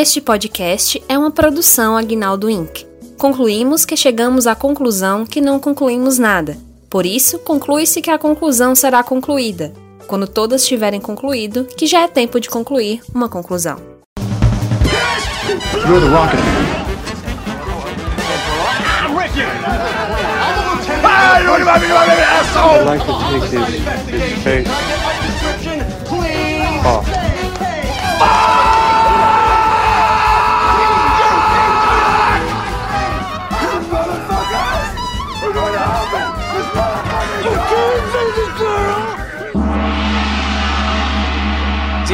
[0.00, 2.86] Este podcast é uma produção Agnaldo Inc.
[3.18, 6.56] Concluímos que chegamos à conclusão que não concluímos nada.
[6.88, 9.72] Por isso, conclui-se que a conclusão será concluída,
[10.06, 13.80] quando todas tiverem concluído que já é tempo de concluir uma conclusão.
[15.84, 16.78] You're the rocket man.
[22.70, 23.66] I'd like to take his,
[24.06, 24.87] his face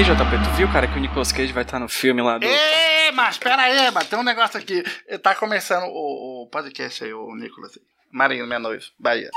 [0.04, 2.44] JP, tu viu, cara, que o Nicolas Cage vai estar no filme lá do.
[2.44, 4.82] Ê, mas pera aí, mas tem um negócio aqui.
[5.22, 7.78] Tá começando o, o podcast aí, o Nicolas.
[8.12, 9.30] Marinho, minha noiva, Bahia.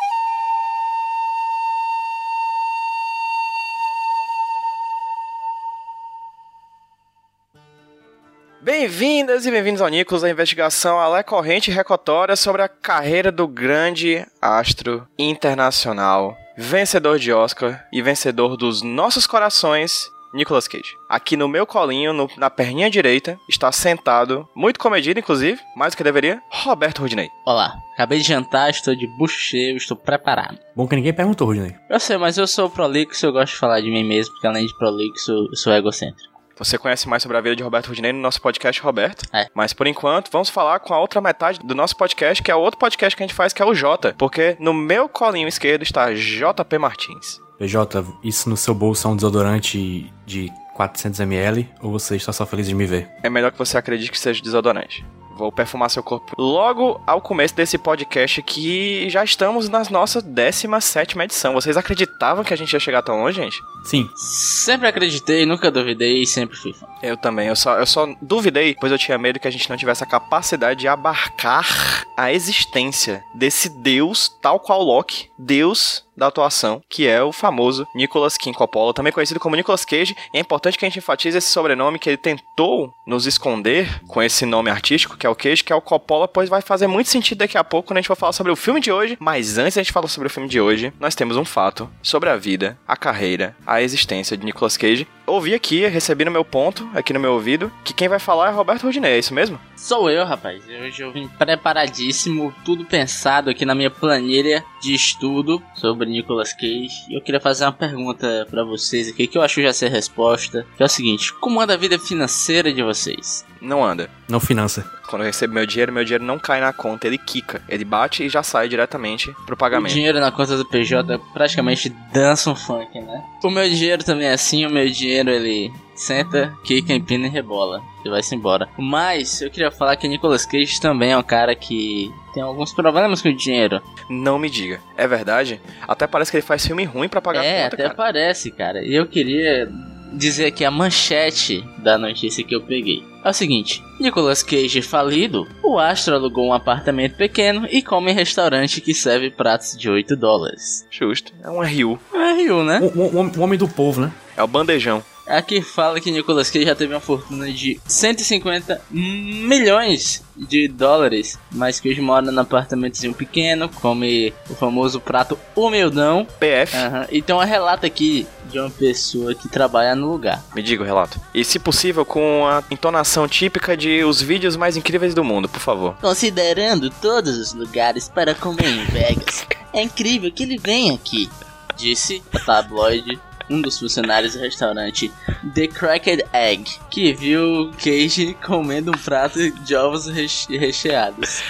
[8.62, 13.48] Bem-vindas e bem-vindos ao Nicolas, a investigação alé corrente e recotória sobre a carreira do
[13.48, 20.98] grande astro internacional, vencedor de Oscar e vencedor dos nossos corações, Nicolas Cage.
[21.10, 25.98] Aqui no meu colinho, no- na perninha direita, está sentado, muito comedido inclusive, mais do
[25.98, 27.30] que deveria, Roberto Rudinei.
[27.46, 30.58] Olá, acabei de jantar, estou de bucho cheio, estou preparado.
[30.76, 31.76] Bom que ninguém perguntou, Rudinei.
[31.90, 34.66] Eu sei, mas eu sou prolixo, eu gosto de falar de mim mesmo, porque além
[34.66, 36.36] de prolixo, eu sou egocêntrico.
[36.60, 39.26] Você conhece mais sobre a vida de Roberto Rudinei no nosso podcast, Roberto.
[39.32, 39.46] É.
[39.54, 42.60] Mas por enquanto, vamos falar com a outra metade do nosso podcast, que é o
[42.60, 44.16] outro podcast que a gente faz, que é o Jota.
[44.18, 47.40] Porque no meu colinho esquerdo está JP Martins.
[47.58, 52.68] PJ, isso no seu bolso é um desodorante de 400ml ou você está só feliz
[52.68, 53.10] de me ver?
[53.24, 55.04] É melhor que você acredite que seja desodorante.
[55.36, 61.24] Vou perfumar seu corpo logo ao começo desse podcast que já estamos na nossa 17ª
[61.24, 61.54] edição.
[61.54, 63.62] Vocês acreditavam que a gente ia chegar tão longe, gente?
[63.84, 66.88] Sim, Sempre acreditei, nunca duvidei e sempre fui fã.
[67.04, 69.78] Eu também, eu só, eu só duvidei, pois eu tinha medo que a gente não
[69.78, 76.82] tivesse a capacidade de abarcar a existência desse deus, tal qual Loki, deus da atuação,
[76.90, 80.16] que é o famoso Nicolas King Coppola, também conhecido como Nicolas Cage.
[80.34, 84.22] E é importante que a gente enfatize esse sobrenome que ele tentou nos esconder com
[84.22, 87.10] esse nome artístico, que é o Cage, que é o Coppola, pois vai fazer muito
[87.10, 89.18] sentido daqui a pouco quando a gente for falar sobre o filme de hoje.
[89.20, 92.30] Mas antes da gente falar sobre o filme de hoje, nós temos um fato sobre
[92.30, 95.08] a vida, a carreira, a existência de Nicolas Cage.
[95.28, 98.54] Ouvi aqui, recebi no meu ponto, aqui no meu ouvido, que quem vai falar é
[98.54, 99.60] Roberto Rodinei, é isso mesmo?
[99.76, 100.64] Sou eu, rapaz.
[100.66, 107.06] Hoje eu vim preparadíssimo, tudo pensado aqui na minha planilha de estudo sobre Nicolas Cage.
[107.10, 109.90] E eu queria fazer uma pergunta pra vocês aqui, que eu acho que já sei
[109.90, 110.66] a resposta.
[110.78, 113.46] Que é o seguinte: como anda a vida financeira de vocês?
[113.62, 114.10] Não anda.
[114.30, 114.90] não finança.
[115.10, 117.62] Quando eu recebo meu dinheiro, meu dinheiro não cai na conta, ele quica.
[117.68, 119.94] Ele bate e já sai diretamente pro O pagamento.
[119.94, 123.24] dinheiro na conta do PJ praticamente dança um funk, né?
[123.44, 127.82] O meu dinheiro também é assim, o meu dinheiro ele senta, quica, empina e rebola.
[128.06, 128.70] E vai-se embora.
[128.78, 133.22] Mas eu queria falar que Nicolas Cage também é um cara que tem alguns problemas
[133.22, 133.82] com o dinheiro.
[134.10, 134.80] Não me diga.
[134.96, 135.60] É verdade?
[135.88, 137.96] Até parece que ele faz filme ruim pra pagar é, a conta, até cara.
[137.96, 138.84] parece, cara.
[138.86, 139.70] E eu queria
[140.18, 143.04] dizer aqui a manchete da notícia que eu peguei.
[143.24, 148.16] É o seguinte: Nicolas Cage falido, o astro alugou um apartamento pequeno e come em
[148.16, 150.86] restaurante que serve pratos de 8 dólares.
[150.90, 151.32] Justo.
[151.44, 152.00] É um rio.
[152.14, 152.80] É Rio, né?
[152.82, 154.12] O, o- o homem do povo, né?
[154.36, 155.04] É o bandejão.
[155.28, 161.80] Aqui fala que Nicolas Cage já teve uma fortuna de 150 milhões de dólares, mas
[161.80, 166.26] que hoje mora num apartamentozinho pequeno, come o famoso prato humildão.
[166.40, 166.76] PF.
[166.78, 170.44] Aham, E tem um relato aqui de uma pessoa que trabalha no lugar.
[170.56, 171.20] Me diga o relato.
[171.34, 175.60] E se possível, com a entonação típica de os vídeos mais incríveis do mundo, por
[175.60, 175.96] favor.
[176.00, 181.30] Considerando todos os lugares para comer em Vegas, é incrível que ele venha aqui,
[181.76, 183.20] disse a tabloide.
[183.50, 185.12] Um dos funcionários do restaurante
[185.54, 191.42] The Cracked Egg, que viu Cage comendo um prato de ovos reche- recheados.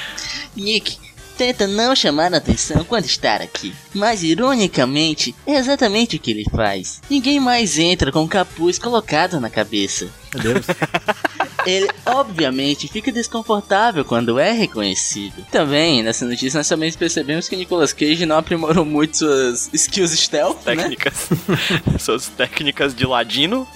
[0.55, 0.97] Nick,
[1.37, 3.73] tenta não chamar a atenção quando estar aqui.
[3.93, 7.01] Mas ironicamente, é exatamente o que ele faz.
[7.09, 10.07] Ninguém mais entra com o capuz colocado na cabeça.
[10.33, 10.65] Meu Deus.
[11.67, 15.45] Ele obviamente fica desconfortável quando é reconhecido.
[15.51, 20.65] Também, nessa notícia, nós também percebemos que Nicolas Cage não aprimorou muito suas skills stealth,
[20.65, 20.75] né?
[20.77, 21.29] Técnicas.
[21.99, 23.67] Suas técnicas de ladino.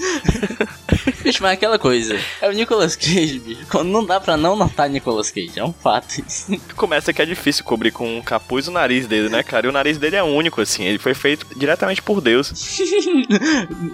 [1.21, 2.17] Bicho, mas aquela coisa.
[2.41, 3.83] É o Nicolas Cage, bicho.
[3.83, 6.57] Não dá pra não notar Nicolas Cage, é um fato isso.
[6.75, 9.67] Começa que é difícil cobrir com um capuz o nariz dele, né, cara?
[9.67, 10.83] E o nariz dele é único, assim.
[10.83, 12.53] Ele foi feito diretamente por Deus.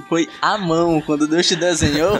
[0.07, 2.17] Foi a mão, quando Deus te desenhou.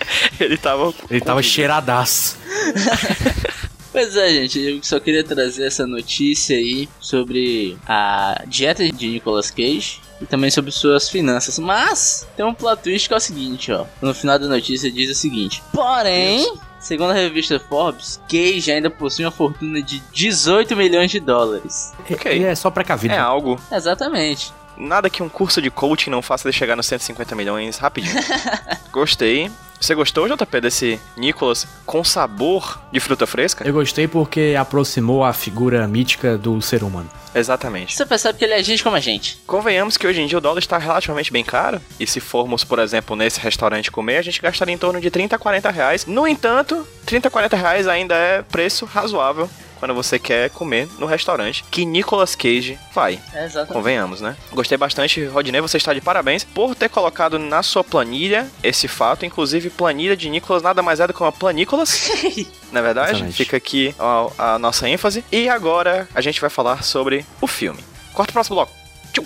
[0.40, 0.92] Ele tava.
[1.10, 2.36] Ele tava cheiradaço.
[3.92, 9.50] Pois é, gente, eu só queria trazer essa notícia aí sobre a dieta de Nicolas
[9.50, 10.00] Cage.
[10.20, 11.58] e também sobre suas finanças.
[11.58, 13.84] Mas tem um plot twist que é o seguinte, ó.
[14.00, 19.24] No final da notícia diz o seguinte: Porém, segundo a revista Forbes, Cage ainda possui
[19.24, 21.92] uma fortuna de 18 milhões de dólares.
[22.08, 22.38] Ok.
[22.38, 23.14] E é só precavido.
[23.14, 23.60] É algo.
[23.72, 24.52] Exatamente.
[24.76, 28.14] Nada que um curso de coaching não faça ele chegar nos 150 milhões rapidinho.
[28.92, 29.50] Gostei.
[29.80, 33.66] Você gostou, JP, desse Nicholas com sabor de fruta fresca?
[33.66, 37.10] Eu gostei porque aproximou a figura mítica do ser humano.
[37.34, 37.96] Exatamente.
[37.96, 39.38] Você percebe que ele é gente como a gente.
[39.46, 41.80] Convenhamos que hoje em dia o dólar está relativamente bem caro.
[41.98, 45.36] E se formos, por exemplo, nesse restaurante comer, a gente gastaria em torno de 30
[45.36, 46.04] a 40 reais.
[46.04, 49.48] No entanto, 30 a 40 reais ainda é preço razoável
[49.80, 53.18] quando você quer comer no restaurante que Nicolas Cage vai.
[53.34, 53.72] Exatamente.
[53.72, 54.36] Convenhamos, né?
[54.52, 59.26] Gostei bastante, Rodney, você está de parabéns por ter colocado na sua planilha esse fato.
[59.26, 62.10] Inclusive, planilha de Nicolas nada mais é do que uma planícolas.
[62.70, 63.12] Não é verdade?
[63.12, 63.36] Excelente.
[63.36, 65.24] Fica aqui a, a nossa ênfase.
[65.32, 67.82] E agora a gente vai falar sobre o filme.
[68.12, 68.72] Corta o próximo bloco.
[69.12, 69.24] Tchum,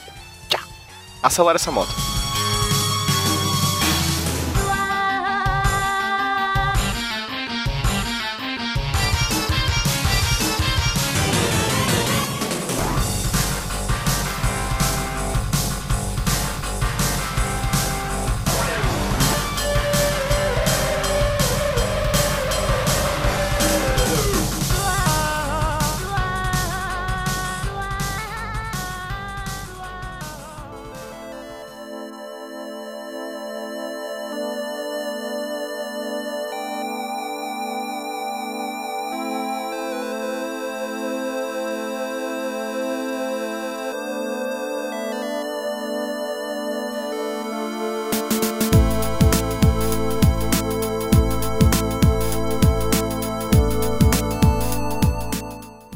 [0.49, 0.61] tchá.
[1.23, 2.14] Acelera essa moto.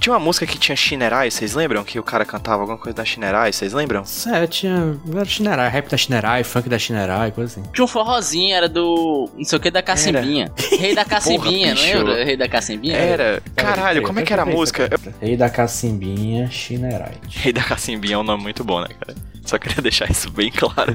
[0.08, 1.84] Tinha uma música que tinha Shinerai, vocês lembram?
[1.84, 4.04] Que o cara cantava alguma coisa da Shinerai, vocês lembram?
[4.32, 4.98] É, tinha.
[5.14, 7.70] Era Shinerai, rap da Shinerai, funk da Shinerai, coisa assim.
[7.74, 9.28] Tinha um forrozinho, era do.
[9.36, 10.50] não sei o que, da Cacimbinha.
[10.80, 12.24] Rei da Cacimbinha, não lembra?
[12.24, 12.96] Rei da Cacimbinha?
[12.96, 13.42] Era.
[13.54, 14.88] Caralho, como é que era a música?
[15.20, 17.12] Rei da Cacimbinha, Shinerai.
[17.28, 19.14] Rei da Cacimbinha é um nome muito bom, né, cara?
[19.48, 20.94] Só queria deixar isso bem claro.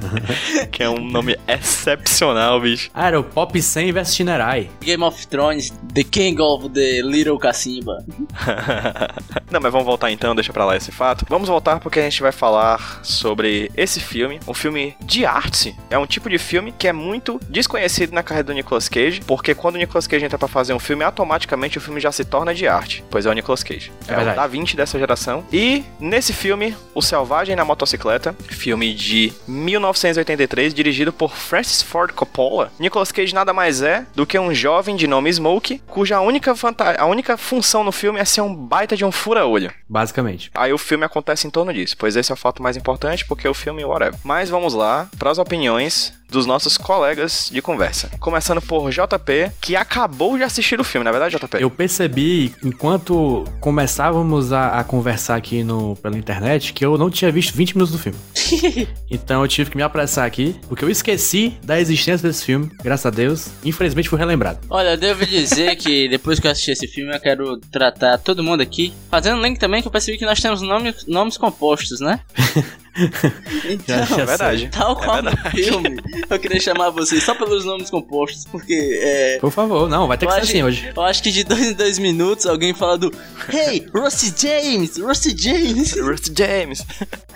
[0.71, 2.89] que é um nome excepcional, bicho.
[2.94, 4.69] Ah, era o Pop 100 vs Shinerai.
[4.81, 8.05] Game of Thrones, The King of the Little Cacimba.
[9.50, 11.25] Não, mas vamos voltar então, deixa pra lá esse fato.
[11.29, 15.75] Vamos voltar porque a gente vai falar sobre esse filme, um filme de arte.
[15.89, 19.53] É um tipo de filme que é muito desconhecido na carreira do Nicolas Cage, porque
[19.55, 22.53] quando o Nicolas Cage entra pra fazer um filme, automaticamente o filme já se torna
[22.53, 23.91] de arte, pois é o Nicolas Cage.
[24.07, 24.38] É É, o verdade.
[24.38, 25.44] Da Vinci dessa geração.
[25.51, 32.72] E nesse filme, O Selvagem na Motocicleta, filme de 1983, dirigido por Francis Ford Coppola.
[32.80, 36.54] Nicolas Cage nada mais é do que um jovem de nome Smoke, cuja única,
[36.98, 39.72] a única função no filme é ser um baita de um fura-olho.
[39.88, 40.50] Basicamente.
[40.54, 43.48] Aí o filme acontece em torno disso, pois esse é o fato mais importante, porque
[43.48, 44.19] o filme, whatever.
[44.24, 48.09] Mas vamos lá para as opiniões dos nossos colegas de conversa.
[48.19, 51.62] Começando por JP, que acabou de assistir o filme, na verdade, JP?
[51.62, 57.31] Eu percebi, enquanto começávamos a, a conversar aqui no, pela internet, que eu não tinha
[57.31, 58.18] visto 20 minutos do filme.
[59.09, 63.06] então eu tive que me apressar aqui, porque eu esqueci da existência desse filme, graças
[63.06, 63.50] a Deus.
[63.63, 64.59] Infelizmente fui relembrado.
[64.69, 68.44] Olha, eu devo dizer que depois que eu assisti esse filme, eu quero tratar todo
[68.44, 68.91] mundo aqui.
[69.12, 72.19] Fazendo link também, que eu percebi que nós temos nomes, nomes compostos, né?
[72.95, 74.69] Então, Já- já É verdade.
[74.72, 75.63] tal É qual no verdade.
[75.63, 75.98] filme,
[76.30, 79.38] eu queria chamar vocês só pelos nomes compostos, porque é.
[79.40, 80.91] Por favor, não, vai ter Eu que ser acho, assim hoje.
[80.96, 83.12] eu acho que de dois em dois minutos alguém fala do
[83.51, 85.94] Hey, Rusty James, Rusty James.
[86.00, 86.86] Rusty James.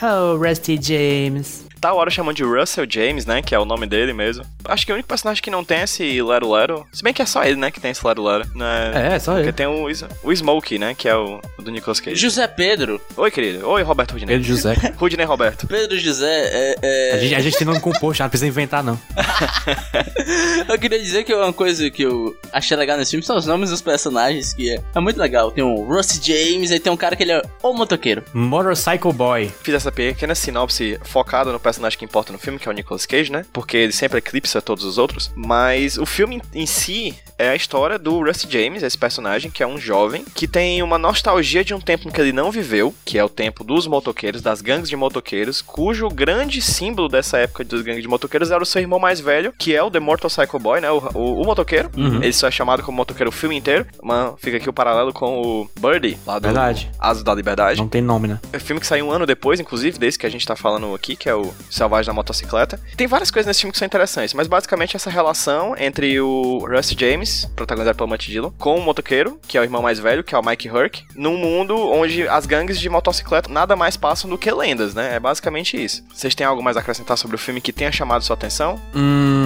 [0.02, 1.66] Oh, Rusty James.
[1.80, 3.42] Tá hora chamando de Russell James, né?
[3.42, 4.44] Que é o nome dele mesmo.
[4.66, 6.86] Acho que é o único personagem que não tem esse Lero Lero.
[6.92, 7.72] Se bem que é só ele, né?
[7.72, 8.46] Que tem esse Lero Lero.
[8.56, 9.14] Né?
[9.16, 9.54] É, só Porque ele.
[9.54, 10.94] tem o, Is- o Smokey, né?
[10.96, 12.16] Que é o, o do Nicolas Cage.
[12.16, 13.00] José Pedro.
[13.16, 13.68] Oi, querido.
[13.70, 14.36] Oi, Roberto Rudinei.
[14.36, 14.76] Pedro José.
[14.98, 15.68] Rudinei Roberto.
[15.68, 16.76] Pedro José é.
[16.82, 19.00] é- A gente, a gente tem nome composto, não precisa inventar, não.
[20.68, 23.70] Eu queria dizer que uma coisa que eu achei legal nesse filme são os nomes
[23.70, 25.52] dos personagens, que é, é muito legal.
[25.52, 28.24] Tem o Rusty James, aí tem um cara que ele é o motoqueiro.
[28.34, 29.52] Motorcycle Boy.
[29.64, 33.06] Fiz essa pequena sinopse focada no personagem que importa no filme, que é o Nicolas
[33.06, 33.46] Cage, né?
[33.52, 35.30] Porque ele sempre eclipsa todos os outros.
[35.36, 39.68] Mas o filme em si é a história do Rusty James, esse personagem, que é
[39.68, 43.18] um jovem que tem uma nostalgia de um tempo em que ele não viveu, que
[43.18, 47.82] é o tempo dos motoqueiros, das gangues de motoqueiros, cujo grande símbolo dessa época dos
[47.82, 50.80] gangues de motoqueiros era o seu irmão mais velho, que é o The Motorcycle Boy,
[50.80, 50.90] né?
[50.90, 51.92] O, o, o motoqueiro.
[51.98, 52.24] Uhum.
[52.24, 53.86] Ele só é chamado como motoqueiro o filme inteiro.
[54.02, 56.90] Mas fica aqui o paralelo com o Birdie, lá do Verdade.
[56.98, 57.80] Asas da Liberdade.
[57.80, 58.40] Não tem nome, né?
[58.54, 60.94] É um filme que saiu um ano depois, inclusive, desse que a gente tá falando
[60.94, 62.80] aqui, que é o selvagem da motocicleta.
[62.96, 66.96] Tem várias coisas nesse filme que são interessantes, mas basicamente essa relação entre o Rusty
[67.00, 70.34] James, protagonizado pelo Matt Dillon, com o motoqueiro, que é o irmão mais velho, que
[70.34, 74.38] é o Mike Hurk, num mundo onde as gangues de motocicleta nada mais passam do
[74.38, 75.16] que lendas, né?
[75.16, 76.04] É basicamente isso.
[76.14, 78.80] Vocês têm algo mais a acrescentar sobre o filme que tenha chamado sua atenção?
[78.96, 79.37] Hum.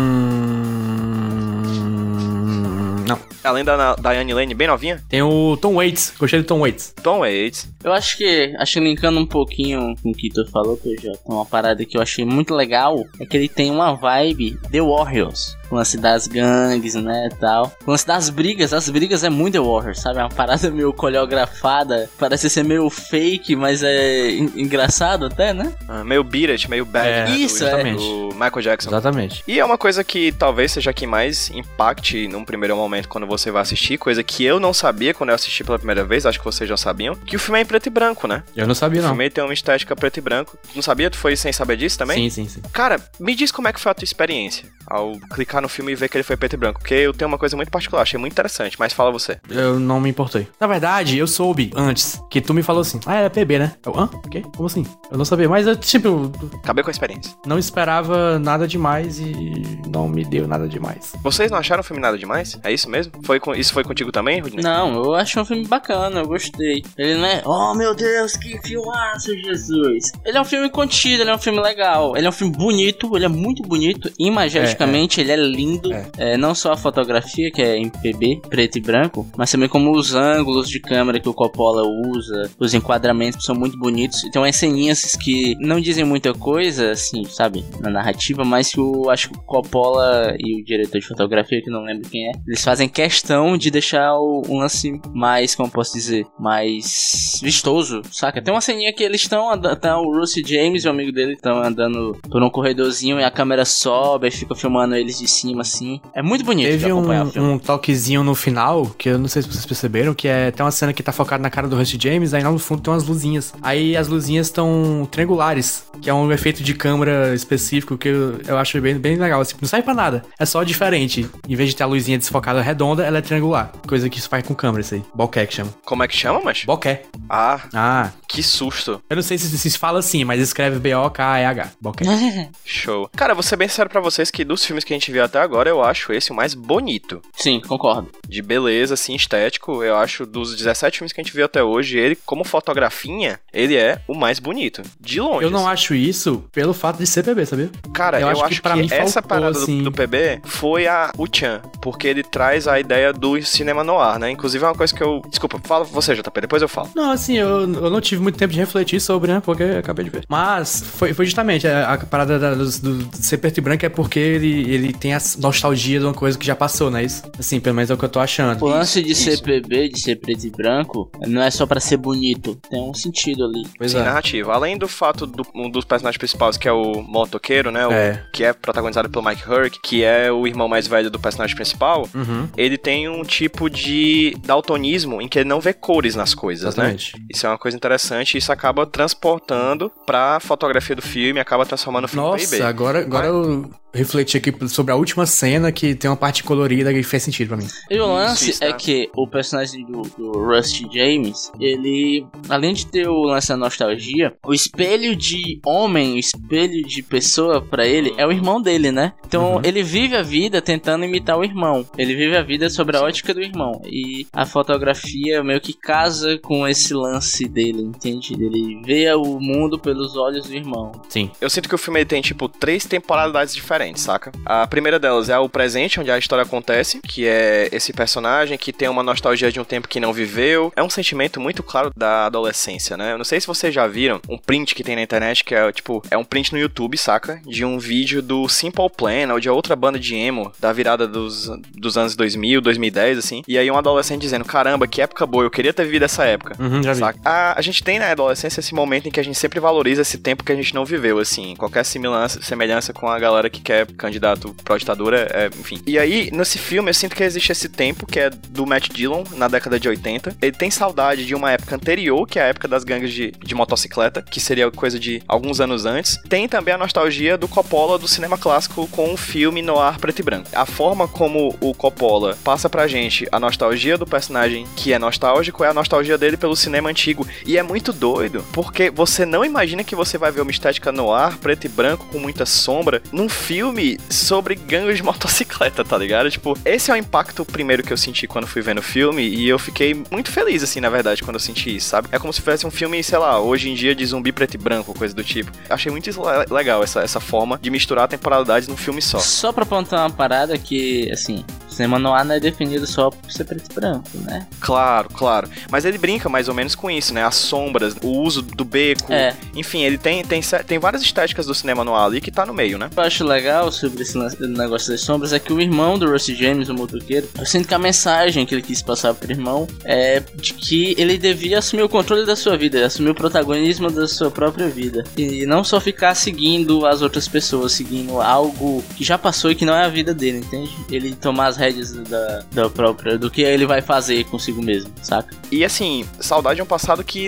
[3.52, 5.04] Além da Diane Lane bem novinha?
[5.10, 6.14] Tem o Tom Waits.
[6.18, 6.94] Gostei do Tom Waits.
[7.04, 7.68] Tom Waits.
[7.84, 11.46] Eu acho que, acho que linkando um pouquinho com o que tu falou, PJ, uma
[11.46, 15.58] parada que eu achei muito legal é que ele tem uma vibe The Warriors.
[15.72, 17.72] O lance das gangues, né, tal.
[17.86, 20.20] O lance das brigas, as brigas é muito The Warriors, sabe?
[20.20, 25.74] É uma parada meio coreografada, parece ser meio fake, mas é en- engraçado até, né?
[25.88, 27.32] Ah, meio Beat meio Bad, É, né?
[27.38, 27.94] isso, do, é.
[27.94, 28.90] do Michael Jackson.
[28.90, 29.44] Exatamente.
[29.48, 33.50] E é uma coisa que talvez seja que mais impacte num primeiro momento quando você
[33.52, 36.46] vai assistir, coisa que eu não sabia quando eu assisti pela primeira vez, acho que
[36.46, 38.44] vocês já sabiam, que o filme é em preto e branco, né?
[38.56, 39.10] Eu não sabia, O não.
[39.12, 40.58] filme tem uma estética preto e branco.
[40.76, 41.10] Não sabia?
[41.10, 42.30] Tu foi sem saber disso também?
[42.30, 42.62] Sim, sim, sim.
[42.74, 45.96] Cara, me diz como é que foi a tua experiência ao clicar no filme e
[45.96, 48.20] ver que ele foi preto e branco, porque eu tenho uma coisa muito particular, achei
[48.20, 49.38] muito interessante, mas fala você.
[49.50, 50.48] Eu não me importei.
[50.60, 53.74] Na verdade, eu soube antes que tu me falou assim: Ah, é PB, né?
[53.86, 54.10] Eu, hã?
[54.14, 54.42] O quê?
[54.56, 54.86] Como assim?
[55.12, 55.48] Eu não sabia.
[55.50, 56.32] Mas eu, tipo,
[56.64, 57.34] Acabei com a experiência.
[57.46, 61.14] não esperava nada demais e não me deu nada demais.
[61.24, 62.60] Vocês não acharam o filme nada demais?
[62.64, 63.14] É isso mesmo?
[63.24, 63.54] Foi com...
[63.54, 64.64] Isso foi contigo também, Rudney?
[64.64, 66.84] Não, eu acho um filme bacana, eu gostei.
[66.98, 70.12] Ele não é, oh meu Deus, que filmaço, Jesus.
[70.26, 72.16] Ele é um filme contido, ele é um filme legal.
[72.16, 74.12] Ele é um filme bonito, ele é muito bonito.
[74.20, 75.94] Imageticamente, ele é lindo.
[75.94, 76.12] É.
[76.18, 79.92] É, não só a fotografia, que é em PB, preto e branco, mas também como
[79.92, 84.24] os ângulos de câmera que o Coppola usa, os enquadramentos são muito bonitos.
[84.24, 88.80] E tem umas ceninhas que não dizem muita coisa, assim, sabe, na narrativa, mas que
[88.80, 92.32] eu acho que o Coppola e o diretor de fotografia, que não lembro quem é,
[92.48, 98.42] eles fazem questão de deixar o, um lance mais, como posso dizer, mais vistoso, saca?
[98.42, 101.34] Tem uma ceninha que eles estão andando, tá o Rusty James e o amigo dele
[101.34, 105.41] estão andando por um corredorzinho e a câmera sobe e fica filmando eles de cima,
[105.60, 106.00] assim.
[106.14, 107.48] É muito bonito de Teve acompanhar o um, filme.
[107.54, 110.72] um toquezinho no final, que eu não sei se vocês perceberam, que é tem uma
[110.72, 113.04] cena que tá focada na cara do Rusty James, aí lá no fundo tem umas
[113.06, 113.54] luzinhas.
[113.62, 118.58] Aí as luzinhas estão triangulares, que é um efeito de câmera específico que eu, eu
[118.58, 119.42] acho bem, bem legal.
[119.42, 121.28] Assim, não sai pra nada, é só diferente.
[121.48, 123.72] Em vez de ter a luzinha desfocada redonda, ela é triangular.
[123.88, 125.04] Coisa que isso faz com câmera, isso aí.
[125.14, 125.74] Bokeh que chama.
[125.86, 126.64] Como é que chama, mas?
[126.66, 127.02] Bokeh.
[127.30, 129.02] Ah, Ah, que susto.
[129.10, 131.72] eu não sei se se fala assim, mas escreve B-O-K-E-H.
[131.82, 132.06] Bokeh.
[132.66, 133.10] Show.
[133.16, 135.40] Cara, vou ser bem sincero pra vocês que dos filmes que a gente viu até
[135.40, 137.22] agora, eu acho esse o mais bonito.
[137.36, 138.10] Sim, concordo.
[138.28, 139.84] De beleza, assim, estético.
[139.84, 143.76] Eu acho dos 17 filmes que a gente viu até hoje, ele, como fotografia, ele
[143.76, 144.82] é o mais bonito.
[145.00, 145.44] De longe.
[145.46, 145.70] Eu não assim.
[145.74, 147.70] acho isso pelo fato de ser PB, sabia?
[147.94, 149.92] Cara, eu, Eu acho, acho que, que pra mim essa faltou, parada do- assim- do,
[149.92, 154.32] PB foi a o Chan, porque ele traz a ideia do cinema noir, né?
[154.32, 155.22] Inclusive é uma coisa que eu.
[155.30, 156.90] Desculpa, fala você, JP, depois eu falo.
[156.96, 159.42] Não, assim, eu, eu não tive muito tempo de refletir sobre, né?
[159.44, 160.26] Porque eu acabei de ver.
[160.30, 163.90] Mas foi, foi justamente a, a parada da- do, do ser preto e branco é
[163.90, 167.04] porque ele, ele tem a nostalgia de uma coisa que já passou, né?
[167.04, 168.62] Isso, assim, pelo menos é o que eu tô achando.
[168.64, 169.24] O lance de isso.
[169.24, 172.56] ser PB, de ser preto e branco, não é só pra ser bonito.
[172.70, 173.64] Tem um sentido ali.
[173.78, 174.04] Pois Sim, é.
[174.04, 174.54] narrativa.
[174.54, 177.86] Além do fato do, um dos personagens principais, que é o motoqueiro, né?
[177.88, 178.24] o- É.
[178.34, 182.08] Que é protagonizado pelo Mike Hurk, que é o irmão mais velho do personagem principal.
[182.14, 186.76] Uhum, Ele tem um tipo de daltonismo em que ele não vê cores nas coisas,
[186.76, 186.84] né?
[186.94, 187.14] exatamente.
[187.34, 192.06] Isso é uma coisa interessante e isso acaba transportando pra fotografia do filme, acaba transformando
[192.06, 192.62] o filme Nossa, PIB.
[192.64, 197.04] agora, agora eu refleti aqui sobre a última cena que tem uma parte colorida que
[197.04, 197.68] fez sentido pra mim.
[197.90, 198.74] E o lance é tá.
[198.74, 204.34] que o personagem do, do Rusty James, ele, além de ter o lance da nostalgia,
[204.46, 209.14] o espelho de homem, o espelho de pessoa pra ele é o irmão dele, né?
[209.26, 209.62] Então Uhum.
[209.64, 211.86] ele vive a vida tentando imitar o irmão.
[211.98, 213.82] Ele vive a vida sobre a ótica do irmão.
[213.86, 218.34] E a fotografia meio que casa com esse lance dele, entende?
[218.34, 220.92] Ele vê o mundo pelos olhos do irmão.
[221.10, 221.30] Sim.
[221.40, 224.32] Eu sinto que o filme tem, tipo, três temporalidades diferentes, saca?
[224.46, 228.72] A primeira delas é o presente, onde a história acontece, que é esse personagem que
[228.72, 230.72] tem uma nostalgia de um tempo que não viveu.
[230.76, 233.14] É um sentimento muito claro da adolescência, né?
[233.14, 235.72] Eu não sei se vocês já viram um print que tem na internet, que é,
[235.72, 237.42] tipo, é um print no YouTube, saca?
[237.46, 241.50] De um vídeo do Simple Plan, ou de outra banda de emo, da virada dos,
[241.74, 243.44] dos anos 2000, 2010, assim.
[243.48, 246.56] E aí um adolescente dizendo, caramba, que época boa, eu queria ter vivido essa época.
[246.60, 247.00] Uhum, já vi.
[247.00, 247.20] Saca?
[247.24, 250.18] A, a gente tem na adolescência esse momento em que a gente sempre valoriza esse
[250.18, 251.56] tempo que a gente não viveu, assim.
[251.56, 255.82] Qualquer semelhança, semelhança com a galera que que é candidato pra ditadura, é, enfim.
[255.88, 259.24] E aí, nesse filme, eu sinto que existe esse tempo, que é do Matt Dillon,
[259.38, 260.36] na década de 80.
[260.42, 263.56] Ele tem saudade de uma época anterior, que é a época das gangues de, de
[263.56, 266.18] motocicleta, que seria coisa de alguns anos antes.
[266.28, 270.20] Tem também a nostalgia do Coppola do cinema clássico com o filme no ar preto
[270.20, 270.50] e branco.
[270.54, 275.64] A forma como o Coppola passa pra gente a nostalgia do personagem que é nostálgico
[275.64, 277.26] é a nostalgia dele pelo cinema antigo.
[277.46, 281.14] E é muito doido, porque você não imagina que você vai ver uma estética no
[281.14, 283.61] ar, preto e branco, com muita sombra, num filme
[284.10, 286.30] sobre gangues de motocicleta, tá ligado?
[286.32, 289.48] Tipo, esse é o impacto primeiro que eu senti quando fui vendo o filme, e
[289.48, 292.08] eu fiquei muito feliz, assim, na verdade, quando eu senti isso, sabe?
[292.12, 294.58] É como se fosse um filme, sei lá, hoje em dia de zumbi preto e
[294.58, 295.52] branco, coisa do tipo.
[295.70, 299.20] Achei muito le- legal essa, essa forma de misturar temporalidades num filme só.
[299.20, 301.44] Só pra apontar uma parada que, assim,
[301.82, 304.46] cinema noir não é definido só por ser preto e branco, né?
[304.60, 305.50] Claro, claro.
[305.72, 307.26] Mas ele brinca mais ou menos com isso, né?
[307.26, 309.12] As sombras, o uso do beco.
[309.12, 309.36] É.
[309.56, 312.54] Enfim, ele tem, tem, tem várias estéticas do cinema no ar ali que tá no
[312.54, 312.88] meio, né?
[312.88, 316.10] O que eu acho legal sobre esse negócio das sombras é que o irmão do
[316.10, 319.68] Rusty James, o motoqueiro, eu sinto que a mensagem que ele quis passar pro irmão
[319.84, 324.08] é de que ele devia assumir o controle da sua vida, assumir o protagonismo da
[324.08, 325.04] sua própria vida.
[325.18, 329.66] E não só ficar seguindo as outras pessoas, seguindo algo que já passou e que
[329.66, 330.72] não é a vida dele, entende?
[330.90, 335.36] Ele tomar as rédeas da, da própria, do que ele vai fazer consigo mesmo, saca?
[335.52, 337.28] E assim, saudade é um passado que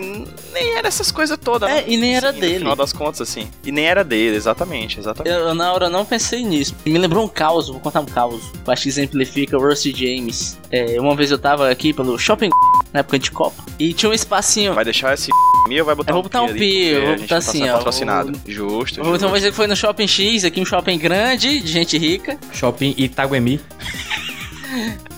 [0.54, 1.84] nem era essas coisas todas, É, né?
[1.88, 2.54] e nem era Assim, dele.
[2.56, 3.48] No final das contas, assim.
[3.64, 5.34] E nem era dele, exatamente, exatamente.
[5.36, 6.76] Eu, na hora não pensei nisso.
[6.86, 8.42] Me lembrou um caos, vou contar um caos.
[8.68, 10.58] Acho que exemplifica o Rusty James.
[10.72, 12.50] É, uma vez eu tava aqui pelo shopping
[12.94, 14.74] na época de Copa e tinha um espacinho.
[14.74, 15.30] Vai deixar esse
[15.68, 17.28] mi ou vai botar Eu vou um botar um pi pi, porque eu vou botar
[17.28, 18.32] tá assim, sendo ó, patrocinado.
[18.32, 19.20] o- Justo, Então justo.
[19.22, 22.38] vamos dizer que foi no shopping X, aqui um shopping grande, de gente rica.
[22.52, 23.60] Shopping Itaguemi.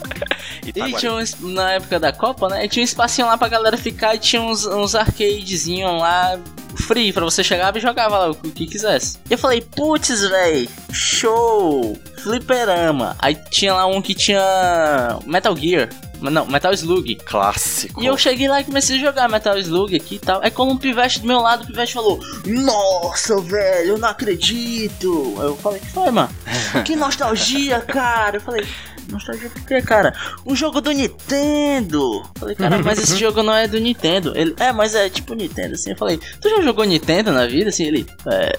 [0.65, 0.95] E Itaguari.
[0.95, 2.65] tinha um, na época da Copa, né?
[2.65, 6.39] E tinha um espacinho lá pra galera ficar e tinha uns, uns arcadezinhos lá
[6.75, 9.17] free pra você chegar e jogava lá o que quisesse.
[9.29, 11.97] E eu falei, putz, véi, show!
[12.17, 13.15] Fliperama.
[13.19, 15.89] Aí tinha lá um que tinha Metal Gear.
[16.19, 17.15] Não, Metal Slug.
[17.17, 18.01] Clássico.
[18.01, 20.41] E eu cheguei lá e comecei a jogar Metal Slug aqui e tal.
[20.41, 25.35] Aí quando um pivete do meu lado, o pivete falou: Nossa, velho, eu não acredito.
[25.37, 26.29] Eu falei, que foi, mano?
[26.83, 28.37] Que nostalgia, cara.
[28.37, 28.65] Eu falei,
[29.09, 30.13] nostalgia por quê, cara?
[30.45, 32.23] Um jogo do Nintendo.
[32.37, 34.33] Falei, cara, mas esse jogo não é do Nintendo.
[34.35, 35.91] Ele, é, mas é tipo Nintendo, assim.
[35.91, 37.69] Eu falei, tu já jogou Nintendo na vida?
[37.69, 38.57] Assim, ele, é.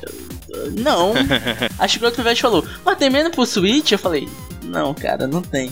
[0.79, 1.13] Não.
[1.79, 3.93] Aí chegou outro pivete e falou, mas tem menos pro Switch?
[3.93, 4.29] Eu falei,
[4.63, 5.71] não, cara, não tem.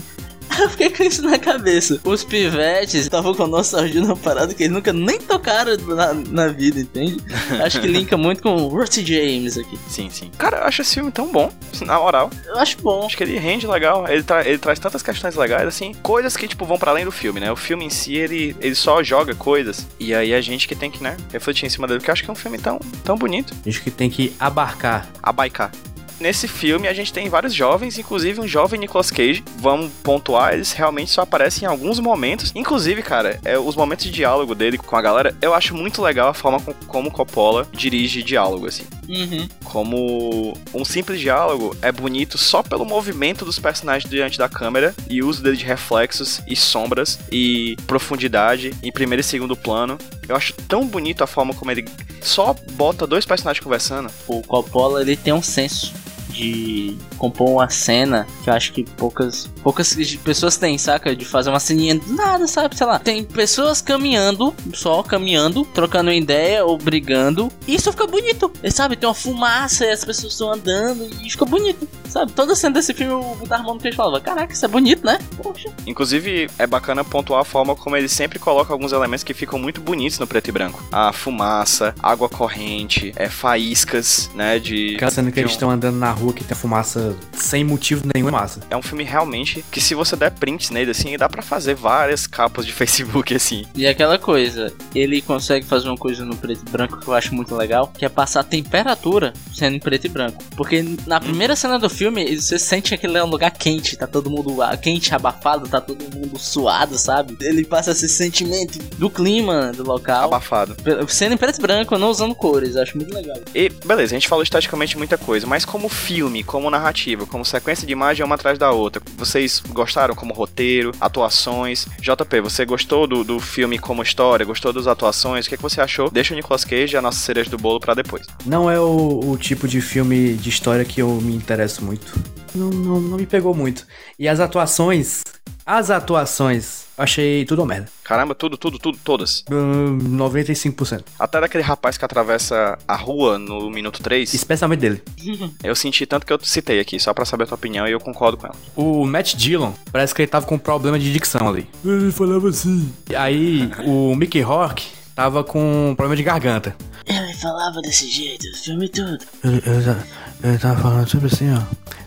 [0.60, 2.00] Eu fiquei com isso na cabeça.
[2.04, 6.80] Os pivetes estavam com nostalgia numa parada que eles nunca nem tocaram na, na vida,
[6.80, 7.16] entende?
[7.64, 9.78] Acho que linka muito com o Rusty James aqui.
[9.88, 10.30] Sim, sim.
[10.38, 12.30] Cara, eu acho esse filme tão bom, na moral.
[12.46, 13.04] Eu acho bom.
[13.04, 14.06] Acho que ele rende legal.
[14.08, 17.12] Ele, tra- ele traz tantas questões legais, assim, coisas que, tipo, vão pra além do
[17.12, 17.50] filme, né?
[17.50, 19.86] O filme em si, ele, ele só joga coisas.
[19.98, 22.22] E aí a gente que tem que, né, refletir em cima dele, porque eu acho
[22.24, 23.52] que é um filme tão, tão bonito.
[23.66, 25.08] Acho que tem que abarcar.
[25.22, 25.72] Abaicar.
[26.20, 29.44] Nesse filme a gente tem vários jovens, inclusive um jovem Nicolas Cage.
[29.58, 32.52] Vamos pontuar, eles realmente só aparecem em alguns momentos.
[32.54, 36.28] Inclusive, cara, é, os momentos de diálogo dele com a galera, eu acho muito legal
[36.28, 38.84] a forma com- como Coppola dirige diálogo, assim.
[39.08, 39.48] Uhum.
[39.64, 45.22] Como um simples diálogo é bonito só pelo movimento dos personagens diante da câmera e
[45.22, 49.98] uso dele de reflexos e sombras e profundidade em primeiro e segundo plano.
[50.28, 51.84] Eu acho tão bonito a forma como ele
[52.22, 54.10] só bota dois personagens conversando.
[54.26, 55.92] O Coppola, ele tem um senso
[56.34, 61.14] de compor uma cena que eu acho que poucas poucas pessoas têm, saca?
[61.14, 62.76] De fazer uma ceninha do nada, sabe?
[62.76, 62.98] Sei lá.
[62.98, 67.50] Tem pessoas caminhando, só caminhando, trocando ideia ou brigando.
[67.66, 68.52] E isso fica bonito.
[68.62, 68.96] E, sabe?
[68.96, 71.88] Tem uma fumaça e as pessoas estão andando e fica bonito.
[72.08, 72.32] Sabe?
[72.32, 75.18] Toda cena desse filme o Darmon que falava: Caraca, isso é bonito, né?
[75.42, 75.68] Poxa.
[75.86, 79.80] Inclusive, é bacana pontuar a forma como ele sempre coloca alguns elementos que ficam muito
[79.80, 80.82] bonitos no preto e branco.
[80.92, 84.94] A fumaça, água corrente, é, faíscas, né, de...
[84.96, 88.02] Aquela cena que de eles um- estão andando na rua que tem fumaça sem motivo
[88.14, 88.60] nenhum é massa.
[88.70, 92.26] É um filme realmente que se você der prints nele, assim, dá pra fazer várias
[92.26, 93.64] capas de Facebook, assim.
[93.74, 97.34] E aquela coisa, ele consegue fazer uma coisa no preto e branco que eu acho
[97.34, 100.42] muito legal, que é passar a temperatura sendo em preto e branco.
[100.56, 104.06] Porque na primeira cena do filme, você sente que aquele é um lugar quente, tá
[104.06, 107.36] todo mundo quente, abafado, tá todo mundo suado, sabe?
[107.40, 110.24] Ele passa esse sentimento do clima do local.
[110.24, 110.76] Abafado.
[111.08, 113.36] Sendo em preto e branco, não usando cores, acho muito legal.
[113.54, 116.13] E, beleza, a gente falou esteticamente muita coisa, mas como filme,
[116.44, 121.86] como narrativa, como sequência de imagem uma atrás da outra, vocês gostaram como roteiro, atuações?
[122.00, 124.46] JP, você gostou do, do filme como história?
[124.46, 125.46] Gostou das atuações?
[125.46, 126.10] O que, que você achou?
[126.10, 128.26] Deixa o Nicolas Cage e a nossa cereja do bolo pra depois.
[128.46, 132.14] Não é o, o tipo de filme de história que eu me interesso muito.
[132.54, 133.86] Não, não, não me pegou muito.
[134.18, 135.22] E as atuações.
[135.66, 137.88] As atuações Achei tudo uma merda.
[138.04, 139.44] Caramba, tudo, tudo, tudo, todas.
[139.50, 141.04] Hum, 95%.
[141.18, 145.02] Até daquele rapaz que atravessa a rua no minuto 3, Especialmente dele.
[145.62, 147.98] eu senti tanto que eu citei aqui, só pra saber a tua opinião e eu
[147.98, 148.56] concordo com ela.
[148.76, 151.68] O Matt Dillon, parece que ele tava com problema de dicção ali.
[151.84, 152.92] Ele falava assim.
[153.16, 156.76] Aí, o Mickey Rourke tava com problema de garganta.
[157.06, 159.18] Ele falava desse jeito, o filme todo.
[159.42, 159.96] Ele, ele,
[160.44, 161.62] ele tava falando sempre assim, ó.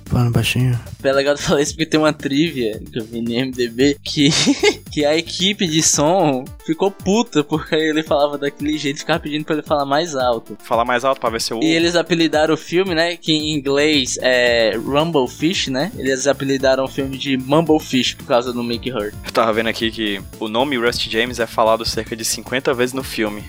[0.05, 0.79] Falando baixinho.
[1.03, 4.29] É legal tu falar isso porque tem uma trivia que eu vi no MDB que,
[4.91, 9.55] que a equipe de som ficou puta porque ele falava daquele jeito, ficava pedindo pra
[9.55, 10.57] ele falar mais alto.
[10.63, 11.59] Falar mais alto pra ver se eu.
[11.61, 13.17] E eles apelidaram o filme, né?
[13.17, 15.91] Que em inglês é Rumble Fish, né?
[15.97, 19.13] Eles apelidaram o filme de Mumble Fish por causa do Mickey Hurt.
[19.25, 22.93] Eu tava vendo aqui que o nome Rusty James é falado cerca de 50 vezes
[22.93, 23.43] no filme.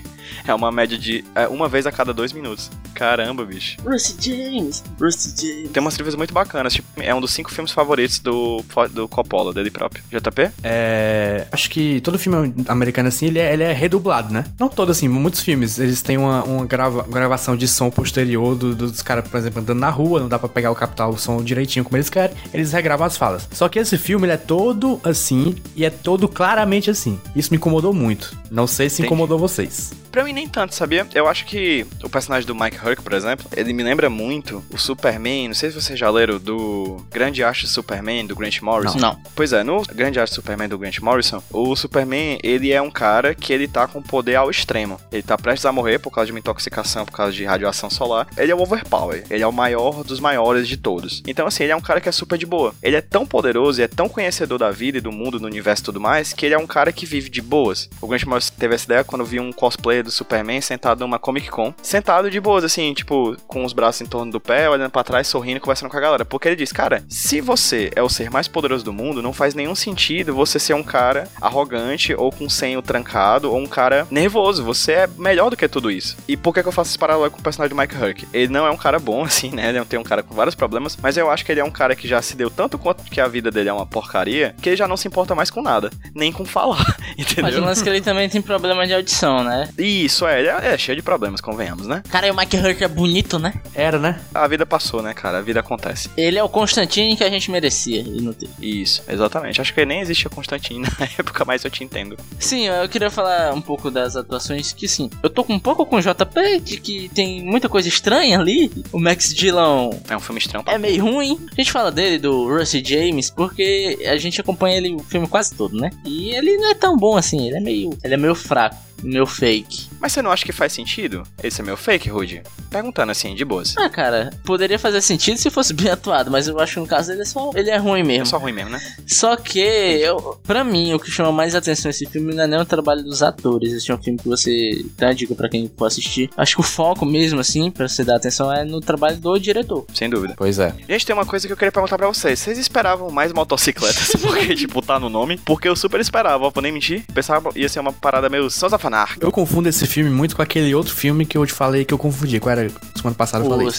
[0.47, 2.69] É uma média de é, uma vez a cada dois minutos.
[2.93, 3.77] Caramba, bicho.
[3.85, 5.71] Rusty James, Rusty James.
[5.71, 6.73] Tem umas trivias muito bacanas.
[6.73, 10.03] Tipo, é um dos cinco filmes favoritos do, do Coppola, dele próprio.
[10.11, 10.51] JP?
[10.63, 11.47] É.
[11.51, 14.45] Acho que todo filme americano assim, ele é, ele é redublado, né?
[14.59, 18.75] Não todo assim, muitos filmes, eles têm uma, uma grava- gravação de som posterior do-
[18.75, 21.43] dos caras, por exemplo, andando na rua, não dá pra pegar o captar o som
[21.43, 23.47] direitinho como eles querem, eles regravam as falas.
[23.51, 27.19] Só que esse filme, ele é todo assim e é todo claramente assim.
[27.35, 28.37] Isso me incomodou muito.
[28.51, 29.07] Não sei se Entendi.
[29.07, 29.91] incomodou vocês.
[30.19, 31.07] Pra mim, nem tanto, sabia?
[31.15, 34.77] Eu acho que o personagem do Mike Hurk, por exemplo, ele me lembra muito o
[34.77, 35.47] Superman.
[35.47, 38.99] Não sei se vocês já leram do Grande Arte de Superman, do Grant Morrison.
[38.99, 39.17] Não.
[39.33, 42.91] Pois é, no Grande Arte de Superman do Grant Morrison, o Superman, ele é um
[42.91, 44.99] cara que ele tá com poder ao extremo.
[45.09, 48.27] Ele tá prestes a morrer por causa de uma intoxicação, por causa de radiação solar.
[48.35, 49.23] Ele é o overpower.
[49.29, 51.23] Ele é o maior dos maiores de todos.
[51.25, 52.75] Então, assim, ele é um cara que é super de boa.
[52.83, 55.83] Ele é tão poderoso e é tão conhecedor da vida e do mundo, do universo
[55.83, 57.89] e tudo mais, que ele é um cara que vive de boas.
[58.01, 61.49] O Grant Morrison teve essa ideia quando viu um cosplayer do Superman sentado numa Comic
[61.49, 61.73] Con.
[61.81, 65.27] Sentado de boas, assim, tipo, com os braços em torno do pé, olhando pra trás,
[65.27, 66.25] sorrindo, conversando com a galera.
[66.25, 69.53] Porque ele diz, cara, se você é o ser mais poderoso do mundo, não faz
[69.53, 74.63] nenhum sentido você ser um cara arrogante ou com senho trancado ou um cara nervoso.
[74.63, 76.17] Você é melhor do que tudo isso.
[76.27, 78.27] E por que, que eu faço esse paralelo com o personagem do Mike Hurk?
[78.33, 79.69] Ele não é um cara bom, assim, né?
[79.69, 81.95] Ele tem um cara com vários problemas, mas eu acho que ele é um cara
[81.95, 84.75] que já se deu tanto quanto que a vida dele é uma porcaria, que ele
[84.75, 87.43] já não se importa mais com nada, nem com falar, entendeu?
[87.49, 89.69] Mas o lance é que ele também tem problema de audição, né?
[90.05, 92.01] Isso, é, ele é, é cheio de problemas, convenhamos, né?
[92.09, 93.53] Cara, e o Mike Hurt é bonito, né?
[93.73, 94.19] Era, né?
[94.33, 95.39] A vida passou, né, cara?
[95.39, 96.09] A vida acontece.
[96.15, 98.51] Ele é o Constantine que a gente merecia e não teve.
[98.61, 99.59] Isso, exatamente.
[99.61, 102.17] Acho que nem existia Constantine na época, mas eu te entendo.
[102.39, 105.09] Sim, eu queria falar um pouco das atuações que sim.
[105.21, 108.71] Eu tô com um pouco com o JP de que tem muita coisa estranha ali.
[108.91, 110.63] O Max Dillon É um filme estranho.
[110.67, 111.37] é meio ruim.
[111.51, 115.53] A gente fala dele, do Rusty James, porque a gente acompanha ele o filme quase
[115.55, 115.89] todo, né?
[116.05, 117.89] E ele não é tão bom assim, ele é meio.
[118.03, 119.78] Ele é meio fraco, meio fake.
[119.99, 121.23] Mas você não acha que faz sentido?
[121.43, 122.41] Esse é meu fake, Rude?
[122.69, 123.75] Perguntando assim, de boas.
[123.77, 127.11] Ah, cara, poderia fazer sentido se fosse bem atuado, mas eu acho que no caso
[127.11, 127.51] ele é só.
[127.55, 128.25] Ele é ruim É mesmo.
[128.25, 128.79] só ruim mesmo, né?
[129.07, 132.59] Só que, eu, pra mim, o que chama mais atenção nesse filme não é nem
[132.59, 133.73] o trabalho dos atores.
[133.73, 136.29] Esse é um filme que você dá dica pra quem for assistir.
[136.37, 139.85] Acho que o foco mesmo, assim, pra você dar atenção, é no trabalho do diretor.
[139.93, 140.33] Sem dúvida.
[140.37, 140.73] Pois é.
[140.87, 142.39] Gente, tem uma coisa que eu queria perguntar pra vocês.
[142.39, 144.11] Vocês esperavam mais motocicletas?
[144.21, 145.37] Porque, tipo, tá no nome?
[145.45, 147.03] Porque eu super esperava, ó, vou nem mentir.
[147.13, 149.19] Pensava ia ser uma parada meio Sons of Anarchy.
[149.21, 151.97] Eu confundo esse filme muito com aquele outro filme que eu te falei que eu
[151.97, 152.39] confundi.
[152.39, 152.69] Qual era?
[152.95, 153.67] Semana passada eu falei.
[153.67, 153.75] Os...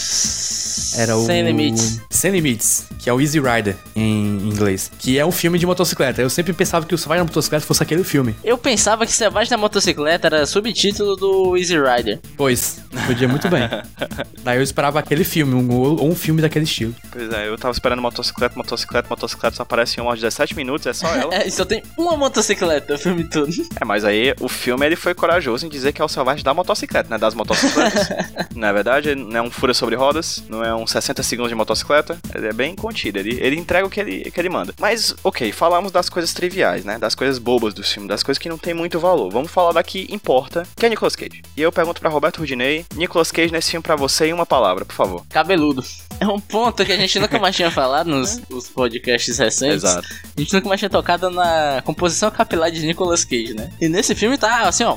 [0.97, 1.25] Era o.
[1.25, 1.99] Sem Limites.
[2.09, 4.91] Sem Limites, que é o Easy Rider em inglês.
[4.99, 6.21] Que é um filme de motocicleta.
[6.21, 8.35] Eu sempre pensava que o Vai na Motocicleta fosse aquele filme.
[8.43, 12.19] Eu pensava que Selvagem da Motocicleta era subtítulo do Easy Rider.
[12.37, 13.63] Pois, podia muito bem.
[14.43, 16.95] Daí eu esperava aquele filme, um, ou um filme daquele estilo.
[17.11, 20.87] Pois é, eu tava esperando motocicleta, motocicleta, motocicleta, só aparece em uma de 17 minutos,
[20.87, 21.33] é só ela.
[21.33, 23.51] É, e só tem uma motocicleta o filme todo.
[23.79, 26.53] É, mas aí o filme ele foi corajoso em dizer que é o selvagem da
[26.53, 27.17] motocicleta, né?
[27.17, 28.07] Das motocicletas.
[28.55, 29.15] não é verdade?
[29.15, 32.19] Não é um fura sobre rodas, não é um 60 segundos de motocicleta.
[32.33, 34.73] Ele é bem contido, ele, ele entrega o que ele, que ele manda.
[34.79, 36.97] Mas, ok, falamos das coisas triviais, né?
[36.97, 39.29] Das coisas bobas do filme, das coisas que não tem muito valor.
[39.29, 41.41] Vamos falar da que importa, que é Nicolas Cage.
[41.55, 44.85] E eu pergunto pra Roberto Rudinei, Nicolas Cage nesse filme pra você em uma palavra,
[44.85, 45.25] por favor.
[45.29, 45.83] Cabeludo.
[46.19, 49.83] É um ponto que a gente nunca mais tinha falado nos, nos podcasts recentes.
[49.83, 50.07] Exato.
[50.37, 53.71] A gente nunca mais tinha tocado na composição capilar de Nicolas Cage, né?
[53.81, 54.95] E nesse filme tá, assim, ó,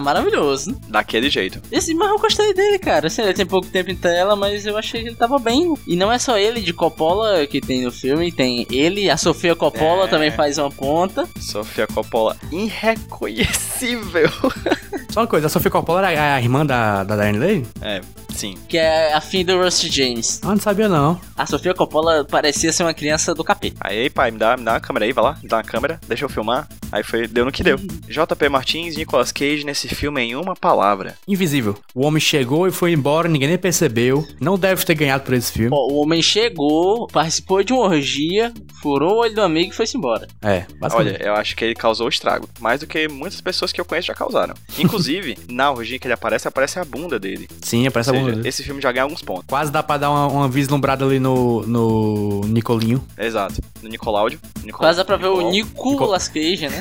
[0.00, 0.76] maravilhoso.
[0.88, 1.62] Daquele jeito.
[1.70, 3.06] Esse, mas eu gostei dele, cara.
[3.06, 5.74] Assim, ele tem pouco tempo em tela, mas eu achei que ele tava bem.
[5.86, 9.54] E não é só ele de Coppola que tem no filme, tem ele, a Sofia
[9.54, 10.08] Coppola É.
[10.08, 11.28] também faz uma ponta.
[11.40, 14.30] Sofia Coppola, irreconhecível.
[15.10, 17.66] Só uma coisa, a Sofia Coppola era a irmã da, da Diane Lane?
[17.80, 18.00] é,
[18.34, 18.54] sim.
[18.68, 20.40] Que é a fim do Rusty James.
[20.42, 21.18] Ah, não sabia não.
[21.36, 23.76] A Sofia Coppola parecia ser uma criança do capeta.
[23.80, 25.98] Aí, pai, me dá, me dá uma câmera aí, vai lá, me dá uma câmera,
[26.06, 26.68] deixa eu filmar.
[26.92, 27.76] Aí foi, deu no que deu.
[27.76, 31.16] JP Martins, Nicolas Cage nesse filme em uma palavra.
[31.26, 31.76] Invisível.
[31.94, 34.26] O homem chegou e foi embora, ninguém nem percebeu.
[34.40, 35.70] Não deve ter ganhado por esse filme.
[35.72, 39.96] Ó, o homem chegou, participou de uma orgia, furou o olho do amigo e foi-se
[39.96, 40.26] embora.
[40.42, 41.16] É, basicamente.
[41.16, 42.48] Olha, eu acho que ele causou estrago.
[42.60, 44.54] Mais do que muitas pessoas que eu conheço já causaram.
[44.78, 47.48] Inclusive, na orgia que ele aparece, aparece a bunda dele.
[47.62, 48.48] Sim, aparece Ou a seja, bunda dele.
[48.48, 49.44] esse filme já ganha alguns pontos.
[49.46, 53.04] Quase dá pra dar uma, uma vislumbrada ali no, no Nicolinho.
[53.18, 53.60] Exato.
[53.82, 54.38] No Nicoláudio.
[54.62, 56.75] Nicolau- Quase dá pra ver o Nicolas Cage, né?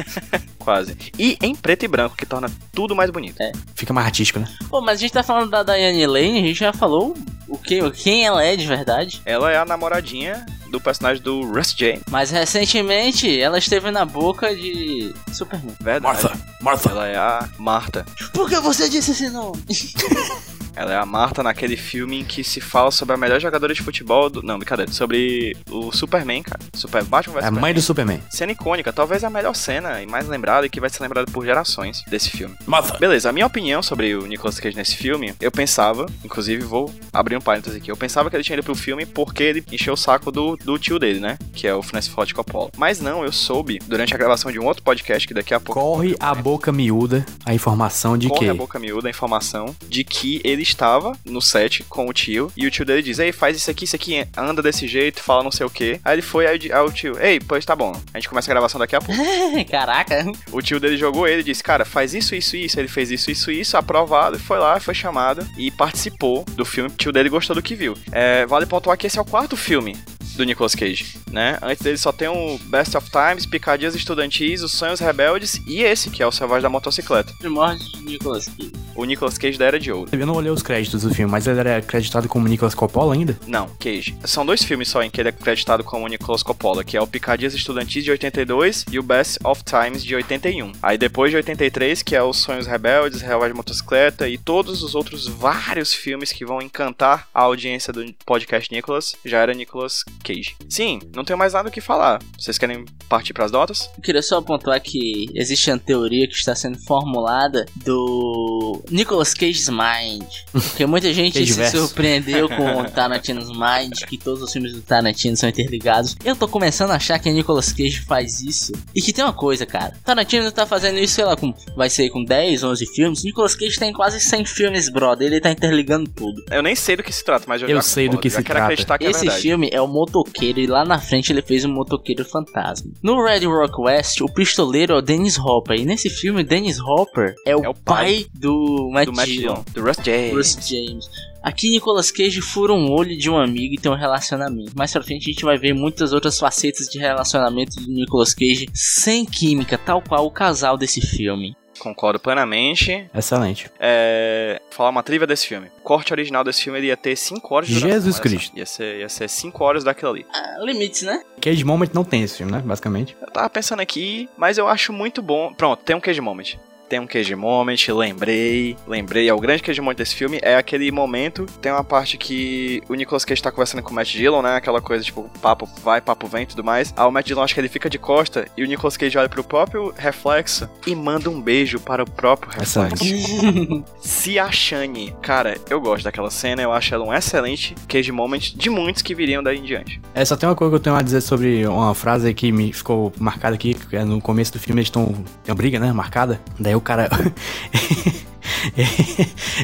[0.58, 0.96] Quase.
[1.18, 3.36] E em preto e branco, que torna tudo mais bonito.
[3.74, 4.48] Fica mais artístico, né?
[4.68, 7.14] Pô, mas a gente tá falando da Diane Lane, a gente já falou
[7.48, 9.20] o que, quem ela é de verdade.
[9.24, 10.44] Ela é a namoradinha
[10.74, 12.02] do personagem do Russ James.
[12.10, 15.76] Mas recentemente ela esteve na boca de Superman.
[15.80, 16.40] Verdade.
[16.60, 16.90] Martha.
[16.90, 18.04] Ela é a Marta.
[18.32, 19.62] Por que você disse esse nome?
[20.76, 23.82] Ela é a Marta naquele filme em que se fala sobre a melhor jogadora de
[23.82, 24.42] futebol do...
[24.42, 24.90] Não, brincadeira.
[24.90, 26.60] Sobre o Superman, cara.
[26.74, 28.20] Super Batman vs É a mãe do Superman.
[28.28, 31.44] Cena icônica, talvez a melhor cena e mais lembrada e que vai ser lembrada por
[31.44, 32.56] gerações desse filme.
[32.66, 32.98] Martha.
[32.98, 37.36] Beleza, a minha opinião sobre o Nicolas Cage nesse filme, eu pensava, inclusive vou abrir
[37.36, 39.96] um parênteses aqui, eu pensava que ele tinha ido pro filme porque ele encheu o
[39.96, 41.38] saco do, do tio dele, né?
[41.52, 42.70] Que é o Francis Ford Coppola.
[42.76, 45.80] Mas não, eu soube, durante a gravação de um outro podcast, que daqui a pouco...
[45.80, 50.02] Corre a boca miúda a informação de Corre que a boca miúda a informação de
[50.02, 53.56] que ele estava no set com o tio e o tio dele diz: Ei, faz
[53.56, 56.00] isso aqui, isso aqui, anda desse jeito, fala não sei o que.
[56.04, 58.54] Aí ele foi, aí, aí o tio, ei, pois tá bom, a gente começa a
[58.54, 59.20] gravação daqui a pouco.
[59.70, 60.24] Caraca.
[60.50, 62.78] O tio dele jogou ele e disse: Cara, faz isso, isso, isso.
[62.78, 66.90] Ele fez isso, isso, isso, aprovado, e foi lá, foi chamado e participou do filme.
[66.90, 67.94] O tio dele gostou do que viu.
[68.12, 69.96] É, vale pontuar que esse é o quarto filme
[70.36, 71.58] do Nicolas Cage, né?
[71.62, 76.10] Antes dele só tem o Best of Times, Picadias Estudantis, Os Sonhos Rebeldes e esse,
[76.10, 77.32] que é o Selvagem da Motocicleta.
[77.38, 78.72] Primórdio de Nicolas Cage.
[78.96, 80.08] O Nicolas Cage da Era de Ouro.
[80.12, 83.38] Eu não olhei os créditos do filme, mas ele era acreditado como Nicolas Coppola ainda?
[83.46, 84.16] Não, Cage.
[84.24, 87.06] São dois filmes só em que ele é acreditado como Nicolas Coppola, que é o
[87.06, 90.72] Picadias Estudantis de 82 e o Best of Times de 81.
[90.82, 94.94] Aí depois de 83, que é os Sonhos Rebeldes, Selvagem de Motocicleta e todos os
[94.94, 100.54] outros vários filmes que vão encantar a audiência do podcast Nicolas, já era Nicolas Cage.
[100.68, 102.20] Sim, não tenho mais nada o que falar.
[102.38, 103.90] Vocês querem partir pras notas?
[103.96, 109.68] Eu queria só pontuar que existe uma teoria que está sendo formulada do Nicolas Cage's
[109.68, 110.24] Mind.
[110.52, 115.36] Porque muita gente se surpreendeu com o Tarantino's Mind, que todos os filmes do Tarantino
[115.36, 116.16] são interligados.
[116.24, 118.72] Eu tô começando a achar que Nicolas Cage faz isso.
[118.94, 119.96] E que tem uma coisa, cara.
[120.04, 123.24] Tarantino tá fazendo isso, sei lá, com, vai ser com 10, 11 filmes.
[123.24, 125.26] Nicolas Cage tem quase 100 filmes, brother.
[125.26, 126.42] Ele tá interligando tudo.
[126.50, 128.36] Eu nem sei do que se trata, mas eu, Eu já sei do que se
[128.36, 128.64] quero trata.
[128.64, 129.42] acreditar que é Esse verdade.
[129.42, 132.92] filme é o motoqueiro e lá na frente ele fez um motoqueiro fantasma.
[133.02, 135.78] No Red Rock West, o pistoleiro é o Dennis Hopper.
[135.78, 139.26] E nesse filme, Dennis Hopper é o, É o pai, pai do Matt, do Matt
[139.26, 139.54] Dillon.
[139.54, 140.32] Dillon, do Russ James.
[140.32, 141.10] Bruce James.
[141.42, 144.72] Aqui Nicolas Cage fura um olho de um amigo e tem um relacionamento.
[144.74, 148.66] Mais pra frente a gente vai ver muitas outras facetas de relacionamento do Nicolas Cage
[148.72, 151.54] sem química, tal qual o casal desse filme.
[151.78, 153.08] Concordo plenamente.
[153.14, 153.70] Excelente.
[153.78, 155.68] é, falar uma trilha desse filme.
[155.78, 157.90] O corte original desse filme ia ter 5 horas de duração.
[157.92, 158.20] Jesus.
[158.20, 158.56] Cristo.
[158.56, 160.26] Ia ser, ia ser 5 horas daquilo ali.
[160.32, 161.22] Ah, limites, né?
[161.40, 162.62] Cage Moment não tem esse filme, né?
[162.64, 163.16] Basicamente.
[163.20, 165.52] Eu tava pensando aqui, mas eu acho muito bom.
[165.52, 166.56] Pronto, tem um Cage Moment.
[166.94, 169.28] Tem um Cage Moment, lembrei, lembrei.
[169.28, 170.38] É o grande Cage Moment desse filme.
[170.40, 174.12] É aquele momento, tem uma parte que o Nicolas Cage tá conversando com o Matt
[174.12, 174.54] Dillon, né?
[174.54, 176.94] Aquela coisa tipo, papo vai, papo vem e tudo mais.
[176.96, 179.28] Aí o Matt Dillon acho que ele fica de costa e o Nicolas Cage olha
[179.28, 183.04] pro próprio reflexo e manda um beijo para o próprio reflexo.
[183.98, 188.54] Se a Shane, cara, eu gosto daquela cena, eu acho ela um excelente Cage Moment
[188.54, 190.00] de muitos que viriam daí em diante.
[190.14, 192.72] É, só tem uma coisa que eu tenho a dizer sobre uma frase que me
[192.72, 195.06] ficou marcada aqui, que é no começo do filme eles estão.
[195.42, 195.92] Tem uma briga, né?
[195.92, 196.40] Marcada.
[196.56, 197.08] Daí o cara.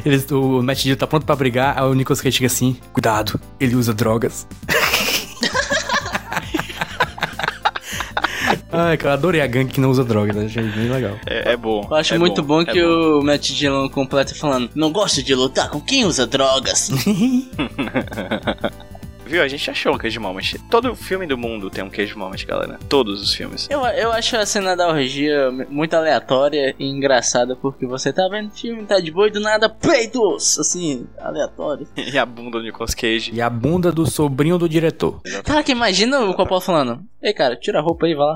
[0.04, 3.40] eles, o Matt Dillon tá pronto pra brigar, aí o Nicolas Cage chega assim: cuidado,
[3.58, 4.46] ele usa drogas.
[8.72, 10.44] Ai, cara, eu adorei a gangue que não usa drogas, né?
[10.44, 11.16] achei bem legal.
[11.26, 11.86] É, é bom.
[11.90, 15.34] Eu acho é muito bom, é que o Matt Dillon completa falando: Não gosto de
[15.34, 16.90] lutar com quem usa drogas.
[19.30, 19.44] Viu?
[19.44, 20.58] A gente achou um Cage Moment.
[20.68, 22.80] Todo filme do mundo tem um Cage Moment, galera.
[22.88, 23.68] Todos os filmes.
[23.70, 28.48] Eu, eu acho a cena da orgia muito aleatória e engraçada, porque você tá vendo
[28.48, 30.58] o filme, tá de boa e do nada, peitos!
[30.58, 31.86] Assim, aleatório.
[32.10, 33.30] E a bunda do Nicolas Cage.
[33.32, 35.20] E a bunda do sobrinho do diretor.
[35.44, 38.34] Caraca, imagina o Coppola falando: Ei, cara, tira a roupa aí, vai lá.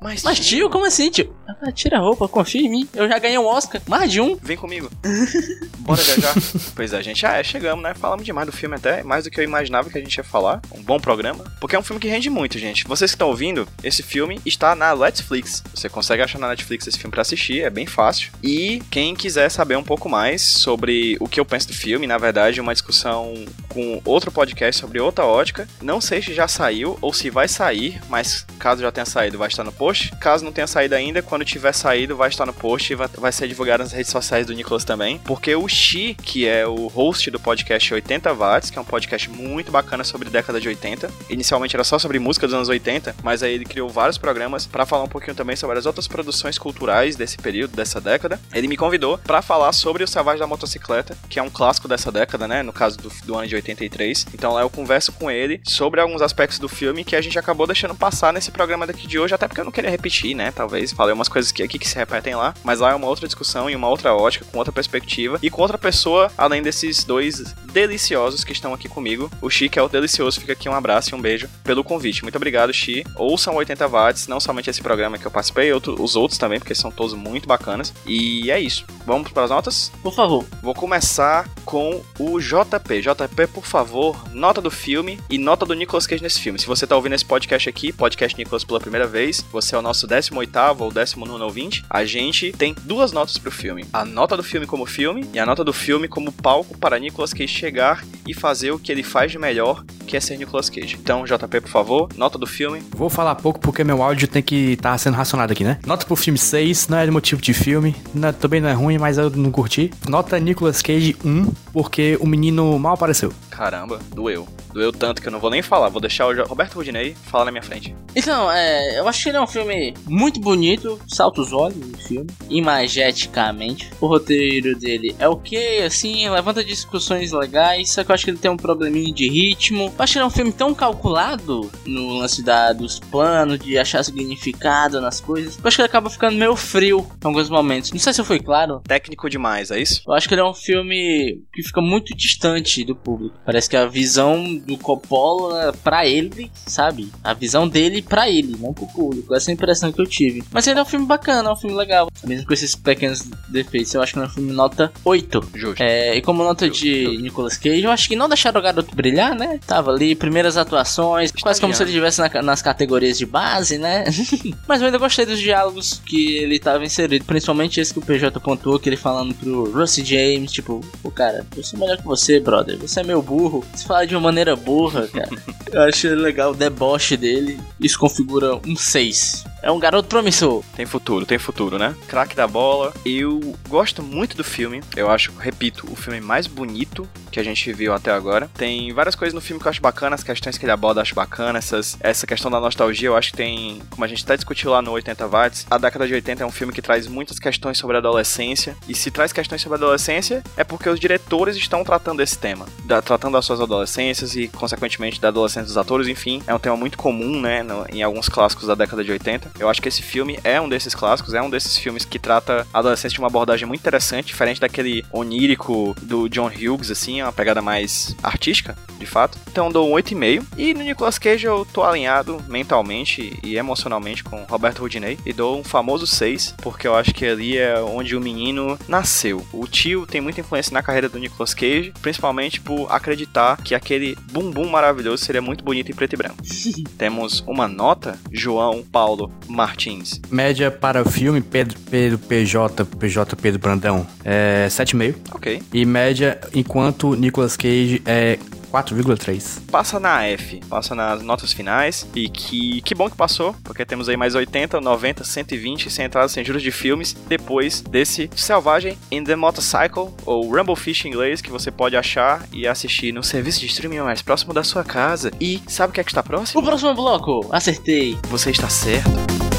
[0.00, 1.30] Mas, Mas tio, como assim, tio?
[1.46, 2.88] Ah, tira a roupa, confia em mim.
[2.94, 4.34] Eu já ganhei um Oscar, mais de um.
[4.36, 4.90] Vem comigo.
[5.78, 6.34] Bora viajar.
[6.74, 7.26] pois é, gente.
[7.26, 7.92] Ah, é, chegamos, né?
[7.92, 9.02] Falamos demais do filme até.
[9.02, 10.62] Mais do que eu imaginava que a gente ia falar.
[10.72, 11.44] Um bom programa.
[11.60, 12.86] Porque é um filme que rende muito, gente.
[12.86, 15.62] Vocês que estão ouvindo, esse filme está na Netflix.
[15.74, 17.60] Você consegue achar na Netflix esse filme pra assistir.
[17.60, 18.32] É bem fácil.
[18.42, 22.16] E quem quiser saber um pouco mais sobre o que eu penso do filme, na
[22.16, 23.34] verdade, uma discussão
[23.68, 25.68] com outro podcast sobre outra ótica.
[25.82, 29.48] Não sei se já saiu ou se vai sair, mas caso já tenha saído, vai
[29.48, 30.12] estar no post post.
[30.20, 33.48] Caso não tenha saído ainda, quando tiver saído, vai estar no post e vai, ser
[33.48, 35.18] divulgado nas redes sociais do Nicolas também.
[35.18, 39.28] Porque o Xi, que é o host do podcast 80 Watts, que é um podcast
[39.28, 41.10] muito bacana sobre década de 80.
[41.28, 44.86] Inicialmente era só sobre música dos anos 80, mas aí ele criou vários programas para
[44.86, 48.40] falar um pouquinho também sobre as outras produções culturais desse período, dessa década.
[48.54, 52.12] Ele me convidou para falar sobre o Savage da Motocicleta, que é um clássico dessa
[52.12, 52.62] década, né?
[52.62, 54.26] No caso do, do ano de 83.
[54.34, 57.66] Então lá eu converso com ele sobre alguns aspectos do filme que a gente acabou
[57.66, 60.52] deixando passar nesse programa daqui de hoje, até porque eu não queria repetir, né?
[60.52, 63.26] Talvez falei umas coisas que aqui que se repetem lá, mas lá é uma outra
[63.26, 67.54] discussão e uma outra ótica, com outra perspectiva e com outra pessoa, além desses dois
[67.72, 69.30] deliciosos que estão aqui comigo.
[69.40, 72.22] O Chi, que é o delicioso, fica aqui um abraço e um beijo pelo convite.
[72.22, 73.04] Muito obrigado, Chi.
[73.16, 76.74] Ouçam 80 watts, não somente esse programa que eu participei, outro, os outros também, porque
[76.74, 77.92] são todos muito bacanas.
[78.06, 78.84] E é isso.
[79.06, 79.90] Vamos para as notas?
[80.02, 80.44] Por favor.
[80.62, 83.00] Vou começar com o JP.
[83.00, 86.58] JP, por favor, nota do filme e nota do Nicolas Cage nesse filme.
[86.58, 89.82] Se você tá ouvindo esse podcast aqui, podcast Nicolas pela primeira vez, você é o
[89.82, 93.84] nosso 18º ou 19 ouvinte, a gente tem duas notas pro filme.
[93.92, 97.32] A nota do filme como filme e a nota do filme como palco para Nicolas
[97.32, 100.96] Cage chegar e fazer o que ele faz de melhor, que é ser Nicolas Cage.
[101.00, 102.82] Então, JP, por favor, nota do filme.
[102.90, 105.78] Vou falar pouco porque meu áudio tem que estar sendo racionado aqui, né?
[105.86, 109.18] Nota pro filme 6, não é motivo de filme, não- também não é ruim, mas
[109.18, 109.90] eu não curti.
[110.08, 113.32] Nota Nicolas Cage 1, porque o menino mal apareceu.
[113.50, 114.48] Caramba, doeu.
[114.72, 115.88] Doeu tanto que eu não vou nem falar.
[115.88, 117.94] Vou deixar o Roberto Rudinei falar na minha frente.
[118.14, 119.59] Então, é, eu acho que ele é um filme
[120.06, 123.90] muito bonito, salta os olhos o filme, imageticamente.
[124.00, 128.38] O roteiro dele é ok, assim, levanta discussões legais, só que eu acho que ele
[128.38, 129.92] tem um probleminha de ritmo.
[129.96, 133.78] Eu acho que ele é um filme tão calculado no lance da, dos planos, de
[133.78, 135.58] achar significado nas coisas.
[135.58, 137.92] Eu acho que ele acaba ficando meio frio em alguns momentos.
[137.92, 138.80] Não sei se eu fui claro.
[138.86, 140.02] Técnico demais, é isso?
[140.06, 143.38] Eu acho que ele é um filme que fica muito distante do público.
[143.44, 147.10] Parece que a visão do Coppola pra ele, sabe?
[147.22, 149.34] A visão dele pra ele, não pro público.
[149.50, 150.42] Essa impressão que eu tive.
[150.52, 152.08] Mas ele é um filme bacana, é um filme legal.
[152.24, 155.50] Mesmo com esses pequenos defeitos, eu acho que é um filme nota 8.
[155.54, 155.82] Justo.
[155.82, 159.34] É, e como nota de Nicolas Cage, eu acho que não deixaram o garoto brilhar,
[159.34, 159.58] né?
[159.66, 164.04] Tava ali, primeiras atuações, quase como se ele estivesse na- nas categorias de base, né?
[164.68, 168.38] Mas eu ainda gostei dos diálogos que ele tava inserido, principalmente esse que o PJ
[168.40, 172.38] pontuou, que ele falando pro Rusty James, tipo, o cara, eu sou melhor que você,
[172.40, 175.30] brother, você é meu burro, você fala de uma maneira burra, cara.
[175.72, 179.39] eu achei legal o deboche dele, isso configura um 6.
[179.42, 179.49] Peace.
[179.62, 180.62] É um garoto promissor.
[180.74, 181.94] Tem futuro, tem futuro, né?
[182.08, 182.92] Craque da bola.
[183.04, 184.82] Eu gosto muito do filme.
[184.96, 188.50] Eu acho, repito, o filme mais bonito que a gente viu até agora.
[188.56, 191.02] Tem várias coisas no filme que eu acho bacana, as questões que ele aborda eu
[191.02, 194.34] acho bacana, essas, essa questão da nostalgia, eu acho que tem, como a gente até
[194.34, 197.38] discutiu lá no 80 Watts, a década de 80 é um filme que traz muitas
[197.38, 201.54] questões sobre a adolescência, e se traz questões sobre a adolescência, é porque os diretores
[201.56, 206.08] estão tratando esse tema, da- tratando das suas adolescências e, consequentemente, da adolescência dos atores,
[206.08, 209.49] enfim, é um tema muito comum, né, no- em alguns clássicos da década de 80.
[209.58, 212.66] Eu acho que esse filme é um desses clássicos, é um desses filmes que trata
[212.72, 217.24] a adolescência de uma abordagem muito interessante, diferente daquele onírico do John Hughes, assim, é
[217.24, 219.38] uma pegada mais artística, de fato.
[219.50, 220.44] Então eu dou um 8,5.
[220.56, 225.58] E no Nicolas Cage eu tô alinhado mentalmente e emocionalmente com Roberto Rudinei e dou
[225.58, 229.44] um famoso 6, porque eu acho que ali é onde o menino nasceu.
[229.52, 234.16] O tio tem muita influência na carreira do Nicolas Cage, principalmente por acreditar que aquele
[234.30, 236.36] bumbum maravilhoso seria muito bonito em preto e branco.
[236.96, 240.20] Temos uma nota, João Paulo Martins.
[240.30, 245.14] Média para o filme Pedro, Pedro PJ, PJ Pedro Brandão é 7,5.
[245.34, 245.62] Ok.
[245.72, 248.38] E média enquanto Nicolas Cage é
[248.70, 249.60] 4,3.
[249.70, 254.08] passa na F, passa nas notas finais e que que bom que passou, porque temos
[254.08, 259.24] aí mais 80, 90, 120 sem entradas sem juros de filmes depois desse Selvagem in
[259.24, 263.60] the Motorcycle ou Rumble Fish em inglês que você pode achar e assistir no serviço
[263.60, 265.30] de streaming mais próximo da sua casa.
[265.40, 266.62] E sabe o que é que está O próximo?
[266.62, 268.16] próximo bloco, acertei.
[268.28, 269.49] Você está certo.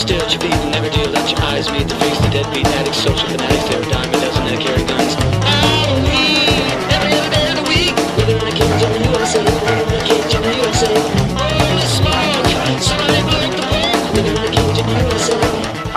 [0.00, 1.10] Still, you feet and never deal.
[1.10, 4.19] Let your eyes meet the face, the deadbeat addicts, social fanatics, they're a diamond.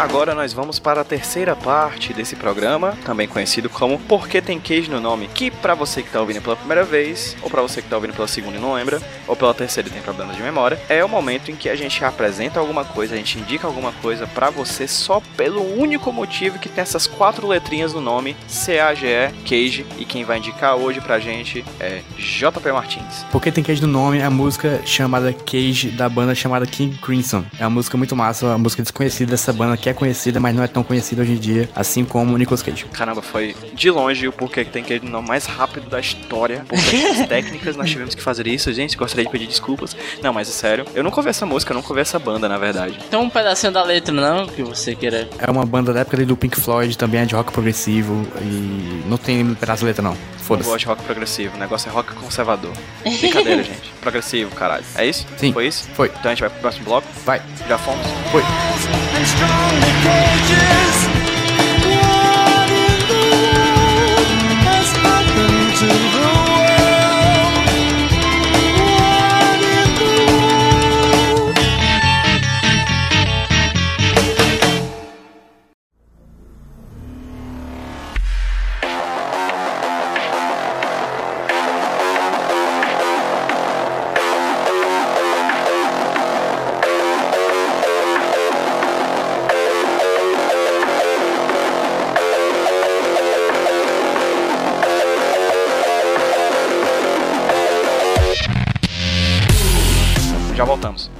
[0.04, 4.60] Agora nós vamos para a terceira parte desse programa, também conhecido como Por que tem
[4.60, 5.30] queijo no nome?
[5.30, 8.14] Que pra você que tá ouvindo pela primeira vez, ou pra você que tá ouvindo
[8.14, 11.08] pela segunda e não lembra, ou pela terceira e tem problemas de memória, é o
[11.08, 14.90] momento em que a gente apresenta alguma coisa, a gente indica alguma coisa pra você
[14.90, 20.26] só pelo único motivo que tem essas quatro letrinhas no nome, C-A-G-E, Cage, e quem
[20.26, 23.26] vai indicar hoje pra gente é JP Martins.
[23.32, 27.46] Porque tem Cage no nome, é a música chamada Cage da banda chamada King Crimson.
[27.58, 30.56] É uma música muito massa, uma música desconhecida dessa banda que é é conhecida, mas
[30.56, 32.86] não é tão conhecida hoje em dia, assim como o Nicolas Cage.
[32.92, 36.66] Caramba, foi de longe o porquê que tem que ir no mais rápido da história.
[36.68, 38.98] Por questões técnicas, nós tivemos que fazer isso, gente.
[38.98, 39.96] Gostaria de pedir desculpas.
[40.22, 40.86] Não, mas é sério.
[40.94, 43.00] Eu nunca ouvi essa música, eu nunca ouvi essa banda, na verdade.
[43.08, 45.30] Então um pedacinho da letra não, que você queira.
[45.38, 49.18] É uma banda da época do Pink Floyd, também é de rock progressivo e não
[49.18, 50.18] tem pedaço de letra não.
[50.44, 50.70] Não Foda-se.
[50.70, 52.74] gosto de rock progressivo, o negócio é rock conservador.
[53.04, 53.90] Brincadeira, gente.
[54.02, 54.84] Progressivo, caralho.
[54.96, 55.26] É isso?
[55.38, 55.54] Sim.
[55.54, 55.88] Foi isso?
[55.94, 56.08] Foi.
[56.08, 57.08] Então a gente vai pro próximo bloco?
[57.26, 57.42] Vai.
[57.68, 58.06] Já fomos?
[58.32, 58.44] Foi.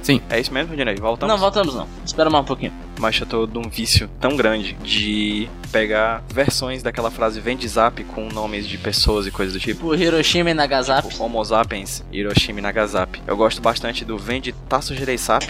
[0.04, 0.20] Sim.
[0.28, 0.96] É isso mesmo, Dinei?
[0.96, 1.32] Voltamos?
[1.32, 1.88] Não, voltamos não.
[2.04, 2.72] Espera mais um pouquinho.
[2.98, 7.66] Mas eu tô de um vício tão grande de pegar versões daquela frase vem de
[7.66, 9.80] zap com nomes de pessoas e coisas do tipo.
[9.80, 11.08] Tipo Hiroshima e Nagasaki.
[11.08, 13.22] Tipo, Homo sapiens, Hiroshima e Nagasaki.
[13.26, 15.46] Eu gosto bastante do vem de Tasso Gereissap,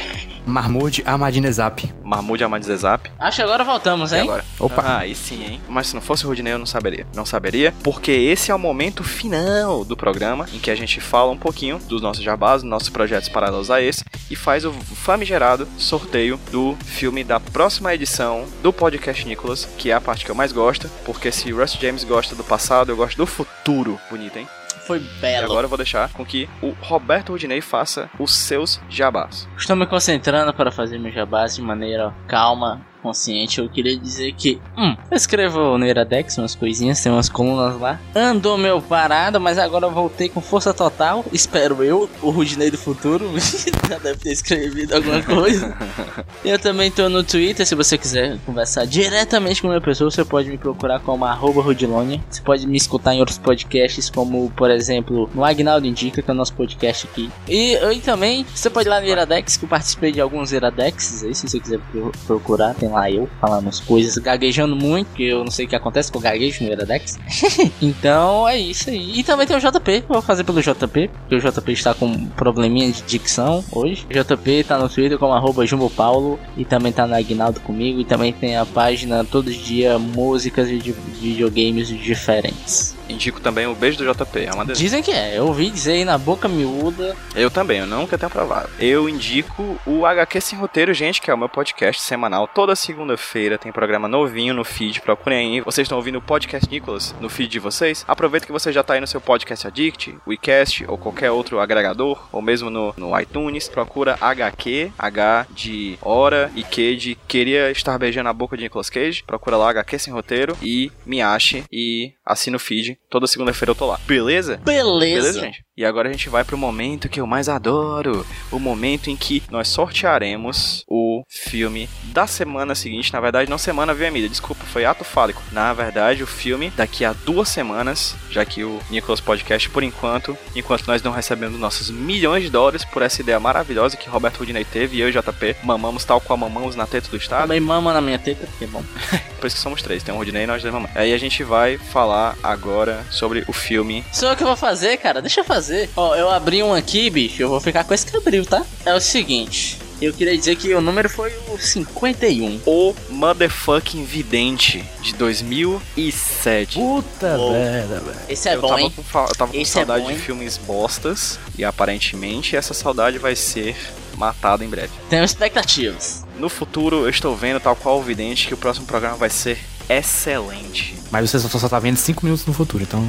[0.47, 1.93] Marmude Amadinezap.
[2.05, 3.01] Mahmoud Ahmadinejad.
[3.19, 4.23] Acho que agora voltamos, E hein?
[4.23, 4.45] agora?
[4.61, 4.83] Opa.
[4.85, 5.61] Ah, aí sim, hein?
[5.69, 7.07] Mas se não fosse o Rudinei, eu não saberia.
[7.15, 11.31] Não saberia, porque esse é o momento final do programa em que a gente fala
[11.31, 15.67] um pouquinho dos nossos jabás, dos nossos projetos paralelos a esse e faz o famigerado
[15.79, 20.35] sorteio do filme da próxima edição do podcast Nicholas, que é a parte que eu
[20.35, 23.99] mais gosto, porque se Russ James gosta do passado, eu gosto do futuro.
[24.11, 24.49] Bonito, hein?
[24.87, 25.47] Foi E belo.
[25.47, 29.49] agora eu vou deixar com que o Roberto Rudinei faça os seus jabás.
[29.57, 33.61] Estou me concentrando para fazer meu jabás de maneira calma, consciente.
[33.61, 38.01] Eu queria dizer que, hum, eu escrevo no Iradex umas coisinhas, tem umas colunas lá.
[38.15, 41.23] Andou meu parado, mas agora eu voltei com força total.
[41.31, 43.31] Espero eu, o Rudinei do futuro,
[43.89, 45.77] já deve ter escrevido alguma coisa.
[46.43, 50.25] eu também tô no Twitter, se você quiser conversar diretamente com a minha pessoa, você
[50.25, 52.21] pode me procurar como arroba Rudilonia.
[52.31, 56.33] Você pode me escutar em outros podcasts, como, por exemplo, no Agnaldo Indica, que é
[56.33, 57.31] o nosso podcast aqui.
[57.47, 61.23] E, e também, você pode ir lá no Iradex, que eu participei de alguns Iradexes
[61.23, 65.25] aí, se você quiser pro- procurar, tem lá eu falando as coisas, gaguejando muito, que
[65.25, 67.19] eu não sei o que acontece com o gaguejo no Iradex.
[67.81, 69.19] então é isso aí.
[69.19, 72.07] E também tem o JP, eu vou fazer pelo JP, porque o JP está com
[72.07, 74.07] um probleminha de dicção hoje.
[74.09, 78.01] O JP tá no Twitter como arroba Jumbo Paulo e também tá no Agnaldo comigo.
[78.01, 82.95] E também tem a página todo dia músicas de, de videogames diferentes.
[83.09, 84.83] Indico também o beijo do JP, é uma delícia.
[84.83, 87.15] Dizem que é, eu ouvi dizer aí na boca miúda.
[87.35, 88.71] Eu também, eu nunca tenho provado.
[88.79, 92.49] Eu indico o HQ Sem Roteiro, gente, que é o meu podcast semanal.
[92.49, 95.61] Toda segunda-feira tem programa novinho no feed, procurem aí.
[95.63, 98.05] Vocês estão ouvindo o podcast Nicolas no feed de vocês?
[98.07, 102.29] Aproveita que você já tá aí no seu podcast Addict, WeCast ou qualquer outro agregador,
[102.31, 103.69] ou mesmo no, no iTunes.
[103.69, 108.91] Procura HQ, H de hora e Q de queria estar beijando a boca de Nicolas
[108.91, 109.23] Cage.
[109.23, 112.99] Procura lá HQ Sem Roteiro e me ache e assina o feed.
[113.09, 113.99] Toda segunda-feira eu tô lá.
[114.07, 114.59] Beleza?
[114.59, 115.23] Beleza.
[115.23, 115.65] Beleza, gente?
[115.77, 118.25] E agora a gente vai pro momento que eu mais adoro.
[118.53, 123.13] O momento em que nós sortearemos o filme da semana seguinte.
[123.13, 124.29] Na verdade, não semana, viu, Emília?
[124.29, 125.43] Desculpa, foi ato fálico.
[125.51, 130.39] Na verdade, o filme daqui a duas semanas, já que o Nicolas Podcast, por enquanto,
[130.55, 134.65] enquanto nós não recebemos nossos milhões de dólares por essa ideia maravilhosa que Roberto Rudinei
[134.65, 137.43] teve e eu e JP mamamos tal qual mamamos na teta do Estado.
[137.43, 138.85] Também mama na minha teta, que é bom.
[139.41, 140.05] Por isso que somos três.
[140.05, 140.97] Tem o Rudinei e nós dois mamães.
[140.97, 145.21] Aí a gente vai falar agora sobre o filme Sou eu que vou fazer, cara.
[145.21, 145.64] Deixa eu fazer.
[145.97, 147.43] Ó, eu abri um aqui, bicho.
[147.43, 148.65] Eu vou ficar com esse que abriu, tá?
[148.85, 149.79] É o seguinte.
[150.01, 152.61] Eu queria dizer que o número foi o 51.
[152.67, 156.79] O Motherfucking Vidente de 2007.
[156.79, 158.17] Puta merda, velho.
[158.29, 158.93] Esse é eu bom, tava hein?
[158.95, 160.19] com, eu tava com Esse é saudade bom, de hein?
[160.19, 163.77] filmes bostas e aparentemente essa saudade vai ser
[164.17, 164.91] matada em breve.
[165.09, 166.25] Tenho expectativas.
[166.39, 169.59] No futuro eu estou vendo, tal qual o Vidente, que o próximo programa vai ser
[169.89, 170.97] excelente.
[171.11, 173.03] Mas você só, só tá vendo 5 minutos no futuro, então.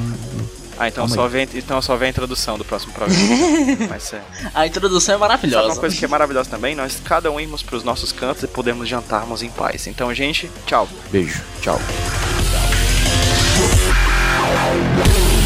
[0.78, 1.28] Ah, então Calma só, aí.
[1.30, 3.18] vem, então só vem a introdução do próximo programa.
[3.88, 4.20] Mas é.
[4.54, 5.68] A introdução é Sabe maravilhosa.
[5.68, 6.74] uma coisa que é maravilhosa também?
[6.74, 9.86] Nós cada um irmos pros nossos cantos e podemos jantarmos em paz.
[9.86, 10.88] Então, gente, tchau.
[11.10, 11.40] Beijo.
[11.62, 11.80] Tchau.
[14.38, 15.45] Eu